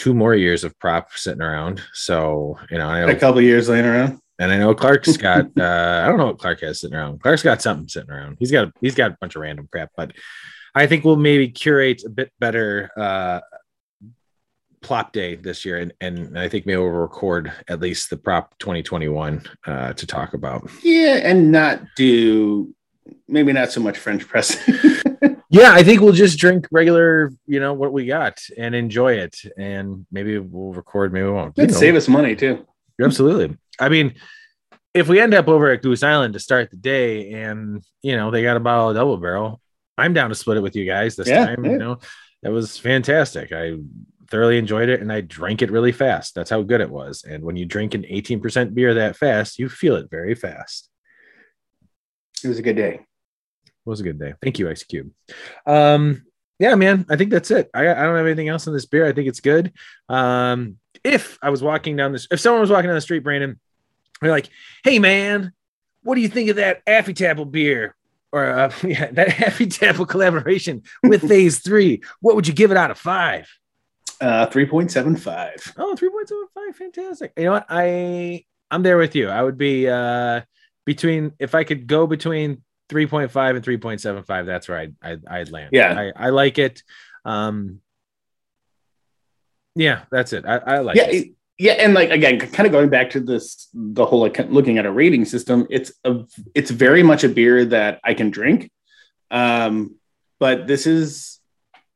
two 0.00 0.14
more 0.14 0.34
years 0.34 0.64
of 0.64 0.78
prop 0.78 1.12
sitting 1.12 1.42
around 1.42 1.82
so 1.92 2.58
you 2.70 2.78
know 2.78 2.88
i 2.88 3.00
a 3.00 3.06
know 3.06 3.14
couple 3.16 3.38
years 3.38 3.68
laying 3.68 3.84
around. 3.84 4.18
and 4.38 4.50
I 4.50 4.56
know 4.56 4.74
Clark's 4.74 5.18
got 5.18 5.44
uh 5.58 6.02
I 6.02 6.08
don't 6.08 6.16
know 6.16 6.28
what 6.28 6.38
Clark 6.38 6.60
has 6.60 6.80
sitting 6.80 6.96
around. 6.96 7.20
Clark's 7.20 7.42
got 7.42 7.60
something 7.60 7.86
sitting 7.86 8.10
around. 8.10 8.38
He's 8.38 8.50
got 8.50 8.72
he's 8.80 8.94
got 8.94 9.10
a 9.10 9.16
bunch 9.20 9.36
of 9.36 9.42
random 9.42 9.68
crap, 9.70 9.90
but 9.94 10.12
I 10.74 10.86
think 10.86 11.04
we'll 11.04 11.16
maybe 11.16 11.50
curate 11.50 12.02
a 12.06 12.08
bit 12.08 12.32
better 12.40 12.90
uh 12.96 13.40
plop 14.80 15.12
day 15.12 15.34
this 15.34 15.66
year 15.66 15.76
and, 15.76 15.92
and 16.00 16.38
I 16.38 16.48
think 16.48 16.64
maybe 16.64 16.78
we'll 16.78 16.88
record 16.88 17.52
at 17.68 17.80
least 17.80 18.08
the 18.08 18.16
prop 18.16 18.58
2021 18.58 19.42
uh 19.66 19.92
to 19.92 20.06
talk 20.06 20.32
about. 20.32 20.70
Yeah, 20.82 21.20
and 21.22 21.52
not 21.52 21.82
do 21.94 22.74
maybe 23.28 23.52
not 23.52 23.70
so 23.70 23.82
much 23.82 23.98
French 23.98 24.26
press. 24.26 24.56
Yeah, 25.52 25.72
I 25.72 25.82
think 25.82 26.00
we'll 26.00 26.12
just 26.12 26.38
drink 26.38 26.68
regular, 26.70 27.32
you 27.46 27.58
know, 27.58 27.72
what 27.74 27.92
we 27.92 28.06
got 28.06 28.40
and 28.56 28.72
enjoy 28.74 29.14
it. 29.14 29.36
And 29.58 30.06
maybe 30.12 30.38
we'll 30.38 30.72
record, 30.72 31.12
maybe 31.12 31.26
we 31.26 31.32
won't. 31.32 31.58
You 31.58 31.64
It'd 31.64 31.74
know. 31.74 31.80
save 31.80 31.96
us 31.96 32.06
money 32.08 32.36
too. 32.36 32.64
Absolutely. 33.02 33.56
I 33.80 33.88
mean, 33.88 34.14
if 34.94 35.08
we 35.08 35.20
end 35.20 35.34
up 35.34 35.48
over 35.48 35.70
at 35.70 35.82
Goose 35.82 36.04
Island 36.04 36.34
to 36.34 36.40
start 36.40 36.70
the 36.70 36.76
day 36.76 37.32
and, 37.32 37.82
you 38.02 38.16
know, 38.16 38.30
they 38.30 38.42
got 38.44 38.56
a 38.56 38.60
bottle 38.60 38.90
of 38.90 38.94
double 38.96 39.16
barrel, 39.16 39.60
I'm 39.98 40.14
down 40.14 40.28
to 40.28 40.34
split 40.36 40.56
it 40.56 40.62
with 40.62 40.76
you 40.76 40.84
guys 40.86 41.16
this 41.16 41.28
Yeah, 41.28 41.46
time. 41.46 41.64
yeah. 41.64 41.70
You 41.72 41.78
know, 41.78 41.98
it 42.44 42.48
was 42.50 42.78
fantastic. 42.78 43.50
I 43.52 43.76
thoroughly 44.30 44.56
enjoyed 44.56 44.88
it 44.88 45.00
and 45.00 45.12
I 45.12 45.20
drank 45.20 45.62
it 45.62 45.72
really 45.72 45.92
fast. 45.92 46.36
That's 46.36 46.50
how 46.50 46.62
good 46.62 46.80
it 46.80 46.90
was. 46.90 47.24
And 47.28 47.42
when 47.42 47.56
you 47.56 47.66
drink 47.66 47.94
an 47.94 48.02
18% 48.04 48.72
beer 48.72 48.94
that 48.94 49.16
fast, 49.16 49.58
you 49.58 49.68
feel 49.68 49.96
it 49.96 50.08
very 50.10 50.36
fast. 50.36 50.88
It 52.44 52.48
was 52.48 52.58
a 52.58 52.62
good 52.62 52.76
day. 52.76 53.00
It 53.86 53.88
was 53.88 54.00
a 54.00 54.04
good 54.04 54.18
day. 54.18 54.34
Thank 54.42 54.58
you, 54.58 54.68
Ice 54.68 54.82
Cube. 54.82 55.10
Um, 55.66 56.26
yeah, 56.58 56.74
man, 56.74 57.06
I 57.08 57.16
think 57.16 57.30
that's 57.30 57.50
it. 57.50 57.70
I, 57.72 57.88
I 57.88 57.94
don't 57.94 58.16
have 58.16 58.26
anything 58.26 58.48
else 58.48 58.66
in 58.66 58.74
this 58.74 58.84
beer. 58.84 59.06
I 59.06 59.12
think 59.12 59.28
it's 59.28 59.40
good. 59.40 59.72
Um, 60.10 60.76
if 61.02 61.38
I 61.40 61.48
was 61.48 61.62
walking 61.62 61.96
down 61.96 62.12
this, 62.12 62.28
if 62.30 62.38
someone 62.38 62.60
was 62.60 62.70
walking 62.70 62.88
down 62.88 62.94
the 62.94 63.00
street, 63.00 63.20
Brandon, 63.20 63.58
they're 64.20 64.30
like, 64.30 64.50
"Hey, 64.84 64.98
man, 64.98 65.52
what 66.02 66.16
do 66.16 66.20
you 66.20 66.28
think 66.28 66.50
of 66.50 66.56
that 66.56 66.82
Affy 66.86 67.14
Tapple 67.14 67.50
beer?" 67.50 67.96
Or 68.30 68.46
uh, 68.46 68.72
yeah, 68.84 69.10
that 69.12 69.28
Affy 69.40 69.66
Tapple 69.66 70.06
collaboration 70.06 70.82
with 71.02 71.26
Phase 71.26 71.58
Three. 71.64 72.02
What 72.20 72.36
would 72.36 72.46
you 72.46 72.52
give 72.52 72.70
it 72.70 72.76
out 72.76 72.90
of 72.90 72.98
five? 72.98 73.48
Uh, 74.20 74.44
three 74.44 74.66
point 74.66 74.90
seven 74.90 75.16
five. 75.16 75.56
Oh, 75.78 75.96
3.75. 75.98 76.74
Fantastic. 76.74 77.32
You 77.38 77.44
know 77.44 77.52
what? 77.52 77.66
I 77.70 78.44
I'm 78.70 78.82
there 78.82 78.98
with 78.98 79.16
you. 79.16 79.30
I 79.30 79.42
would 79.42 79.56
be 79.56 79.88
uh 79.88 80.42
between 80.84 81.32
if 81.38 81.54
I 81.54 81.64
could 81.64 81.86
go 81.86 82.06
between 82.06 82.62
3.5 82.90 83.56
and 83.56 83.64
3.75, 83.64 84.46
that's 84.46 84.68
where 84.68 84.78
I'd 84.78 84.94
I'd, 85.02 85.26
I'd 85.26 85.50
land. 85.50 85.70
Yeah. 85.72 85.98
I, 86.16 86.26
I 86.26 86.28
like 86.30 86.58
it. 86.58 86.82
Um 87.24 87.80
yeah, 89.74 90.02
that's 90.10 90.32
it. 90.32 90.44
I, 90.44 90.56
I 90.56 90.78
like 90.80 90.96
yeah, 90.96 91.06
it. 91.08 91.28
yeah, 91.58 91.72
and 91.72 91.94
like 91.94 92.10
again, 92.10 92.38
kind 92.38 92.66
of 92.66 92.72
going 92.72 92.88
back 92.88 93.10
to 93.10 93.20
this, 93.20 93.68
the 93.72 94.04
whole 94.04 94.20
like 94.20 94.38
looking 94.50 94.78
at 94.78 94.86
a 94.86 94.90
rating 94.90 95.24
system. 95.24 95.66
It's 95.70 95.92
a, 96.04 96.24
it's 96.54 96.70
very 96.70 97.02
much 97.02 97.24
a 97.24 97.28
beer 97.28 97.64
that 97.66 98.00
I 98.02 98.14
can 98.14 98.30
drink, 98.30 98.70
um, 99.30 99.94
but 100.38 100.66
this 100.66 100.86
is 100.86 101.38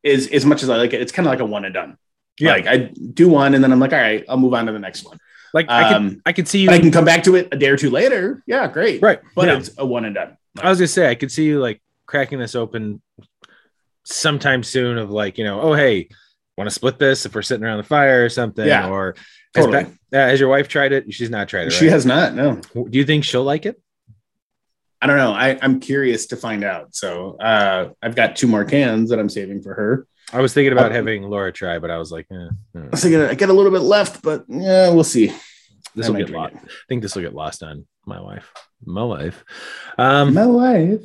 is 0.02 0.28
as 0.28 0.44
much 0.44 0.62
as 0.62 0.70
I 0.70 0.76
like 0.76 0.92
it. 0.92 1.00
It's 1.00 1.12
kind 1.12 1.26
of 1.26 1.33
like 1.33 1.40
a 1.40 1.44
one 1.44 1.64
and 1.64 1.74
done. 1.74 1.98
Yeah. 2.38 2.52
like 2.52 2.66
I 2.66 2.76
do 2.76 3.28
one, 3.28 3.54
and 3.54 3.62
then 3.62 3.72
I'm 3.72 3.80
like, 3.80 3.92
all 3.92 3.98
right, 3.98 4.24
I'll 4.28 4.37
move 4.37 4.54
on 4.54 4.66
to 4.66 4.72
the 4.72 4.78
next 4.78 5.04
one. 5.04 5.18
Like 5.52 5.66
I 5.68 5.88
could 5.88 5.96
Um, 5.96 6.22
I 6.26 6.33
could 6.33 6.48
see 6.48 6.61
you 6.61 6.70
I 6.70 6.78
can 6.78 6.90
come 6.90 7.04
back 7.04 7.24
to 7.24 7.37
it 7.37 7.48
a 7.52 7.57
day 7.57 7.68
or 7.68 7.76
two 7.76 7.90
later. 7.90 8.42
Yeah, 8.46 8.66
great. 8.68 9.02
right. 9.02 9.20
but 9.35 9.48
yeah. 9.48 9.59
it's 9.59 9.70
a 9.78 9.87
one 9.87 10.04
and 10.04 10.14
done. 10.14 10.37
I 10.62 10.69
was 10.69 10.79
gonna 10.79 10.88
say 10.88 11.09
I 11.09 11.14
could 11.14 11.33
see 11.33 11.45
you 11.45 11.61
like 11.61 11.83
cracking 12.07 12.38
this 12.38 12.55
open 12.55 13.01
sometime 14.05 14.62
soon 14.62 14.99
of 14.99 15.11
like, 15.11 15.38
you 15.38 15.45
know, 15.45 15.61
oh 15.61 15.73
hey, 15.75 16.09
want 16.57 16.69
to 16.69 16.75
split 16.75 16.99
this 16.99 17.27
if 17.27 17.35
we're 17.35 17.43
sitting 17.43 17.64
around 17.64 17.79
the 17.79 17.83
fire 17.85 18.25
or 18.25 18.29
something? 18.29 18.67
Yeah, 18.67 18.88
or 18.88 19.14
has, 19.55 19.64
totally. 19.67 19.85
Be- 19.85 20.17
uh, 20.17 20.29
has 20.29 20.38
your 20.40 20.49
wife 20.49 20.69
tried 20.69 20.93
it? 20.93 21.12
She's 21.12 21.31
not 21.31 21.49
tried 21.49 21.62
it, 21.62 21.64
right? 21.67 21.73
She 21.73 21.87
has 21.87 22.07
not. 22.07 22.35
No, 22.35 22.61
Do 22.75 22.87
you 22.99 23.05
think 23.05 23.25
she'll 23.25 23.43
like 23.45 23.67
it? 23.67 23.81
I 25.03 25.07
don't 25.07 25.17
know. 25.19 25.33
I, 25.33 25.59
I'm 25.61 25.81
curious 25.81 26.27
to 26.29 26.37
find 26.37 26.64
out. 26.64 26.95
So 26.95 27.37
uh, 27.37 27.90
I've 28.03 28.14
got 28.14 28.37
two 28.37 28.47
more 28.47 28.64
cans 28.64 29.11
that 29.11 29.19
I'm 29.19 29.29
saving 29.29 29.61
for 29.62 29.75
her. 29.75 30.07
I 30.33 30.40
was 30.40 30.55
thinking 30.55 30.73
about 30.73 30.93
Oh. 30.93 30.95
having 30.95 31.25
Laura 31.25 31.53
try, 31.53 31.79
but 31.79 31.90
I 31.90 31.99
was 31.99 32.11
like, 32.11 32.27
eh, 32.33 32.37
eh. 32.77 32.79
I 32.79 32.88
was 32.90 33.03
thinking 33.03 33.21
I 33.21 33.35
got 33.35 33.51
a 33.51 33.53
little 33.53 33.71
bit 33.73 33.83
left, 33.83 34.23
but 34.23 34.45
yeah, 34.49 34.88
we'll 34.90 35.05
see. 35.05 35.31
this 35.95 36.09
will 36.09 36.17
get 36.17 36.31
lost. 36.31 36.55
I 36.57 36.69
think 36.88 37.03
this 37.03 37.14
will 37.14 37.23
get 37.23 37.35
lost 37.35 37.62
on 37.62 37.87
my 38.07 38.21
wife. 38.21 38.53
My 38.85 39.05
wife. 39.05 39.45
Um, 39.99 40.35
My 40.35 40.47
wife. 40.47 41.01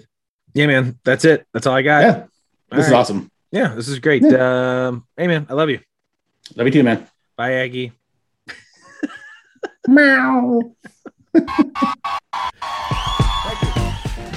yeah, 0.54 0.68
man, 0.68 1.00
that's 1.04 1.24
it. 1.26 1.46
That's 1.54 1.66
all 1.68 1.76
I 1.76 1.82
got. 1.82 2.02
Yeah, 2.02 2.24
All 2.72 2.78
this 2.78 2.88
is 2.88 2.94
awesome. 2.94 3.32
Yeah, 3.52 3.74
this 3.76 3.88
is 3.88 4.00
great. 4.00 4.24
Um, 4.26 5.06
hey, 5.18 5.28
man, 5.28 5.48
I 5.50 5.54
love 5.54 5.70
you. 5.70 5.80
Love 6.56 6.68
you 6.68 6.74
too, 6.74 6.84
man. 6.84 7.08
Bye, 7.38 7.54
Aggie. 7.54 7.92
Meow. 9.88 10.62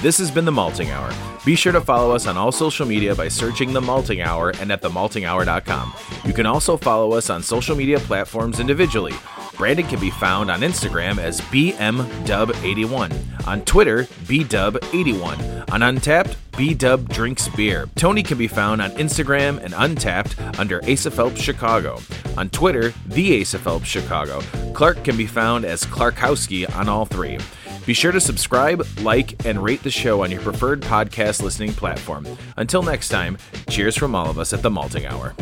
This 0.01 0.19
has 0.19 0.31
been 0.33 0.45
The 0.45 0.53
Malting 0.53 0.91
Hour. 0.91 1.13
Be 1.45 1.55
sure 1.55 1.73
to 1.73 1.81
follow 1.81 2.13
us 2.15 2.27
on 2.27 2.37
all 2.37 2.51
social 2.51 2.87
media 2.87 3.15
by 3.15 3.29
searching 3.29 3.73
The 3.73 3.81
Malting 3.81 4.21
Hour 4.21 4.51
and 4.61 4.73
at 4.73 4.83
themaltinghour.com. 4.83 5.95
You 6.25 6.33
can 6.33 6.45
also 6.47 6.77
follow 6.77 7.13
us 7.13 7.31
on 7.31 7.43
social 7.43 7.77
media 7.77 8.01
platforms 8.01 8.59
individually. 8.59 9.15
Brandon 9.63 9.87
can 9.87 10.01
be 10.01 10.11
found 10.11 10.51
on 10.51 10.63
Instagram 10.63 11.19
as 11.19 11.41
BMDub81, 11.43 13.47
on 13.47 13.65
Twitter, 13.65 14.03
BDub81, 14.25 15.71
on 15.71 15.81
Untappd, 15.83 16.35
BDub 16.51 17.09
Drinks 17.09 17.47
Beer. 17.51 17.89
Tony 17.95 18.25
can 18.25 18.39
be 18.39 18.49
found 18.49 18.83
on 18.83 18.91
Instagram 18.95 19.63
and 19.63 19.73
Untappd 19.75 20.59
under 20.59 20.81
Asa 20.91 21.13
Phelps 21.13 21.41
Chicago. 21.41 22.01
On 22.37 22.51
Twitter, 22.51 22.93
The 23.07 23.41
Asa 23.41 23.61
Phelps 23.61 23.87
Chicago. 23.87 24.41
Clark 24.75 25.05
can 25.05 25.17
be 25.17 25.29
found 25.29 25.65
as 25.65 25.85
Clarkowski 25.85 26.69
on 26.75 26.89
all 26.89 27.05
three. 27.05 27.39
Be 27.87 27.95
sure 27.95 28.11
to 28.11 28.21
subscribe, 28.21 28.85
like, 29.03 29.47
and 29.47 29.63
rate 29.63 29.85
the 29.85 29.93
show 29.93 30.25
on 30.25 30.33
your 30.33 30.41
preferred 30.41 30.81
podcast 30.81 31.41
listening 31.41 31.73
platform. 31.73 32.27
Until 32.57 32.83
next 32.83 33.11
time, 33.11 33.39
cheers 33.71 33.97
from 33.97 34.17
all 34.17 34.29
of 34.29 34.41
us 34.41 34.53
at 34.53 34.63
the 34.63 34.71
Malting 34.71 35.07
Hour. 35.07 35.37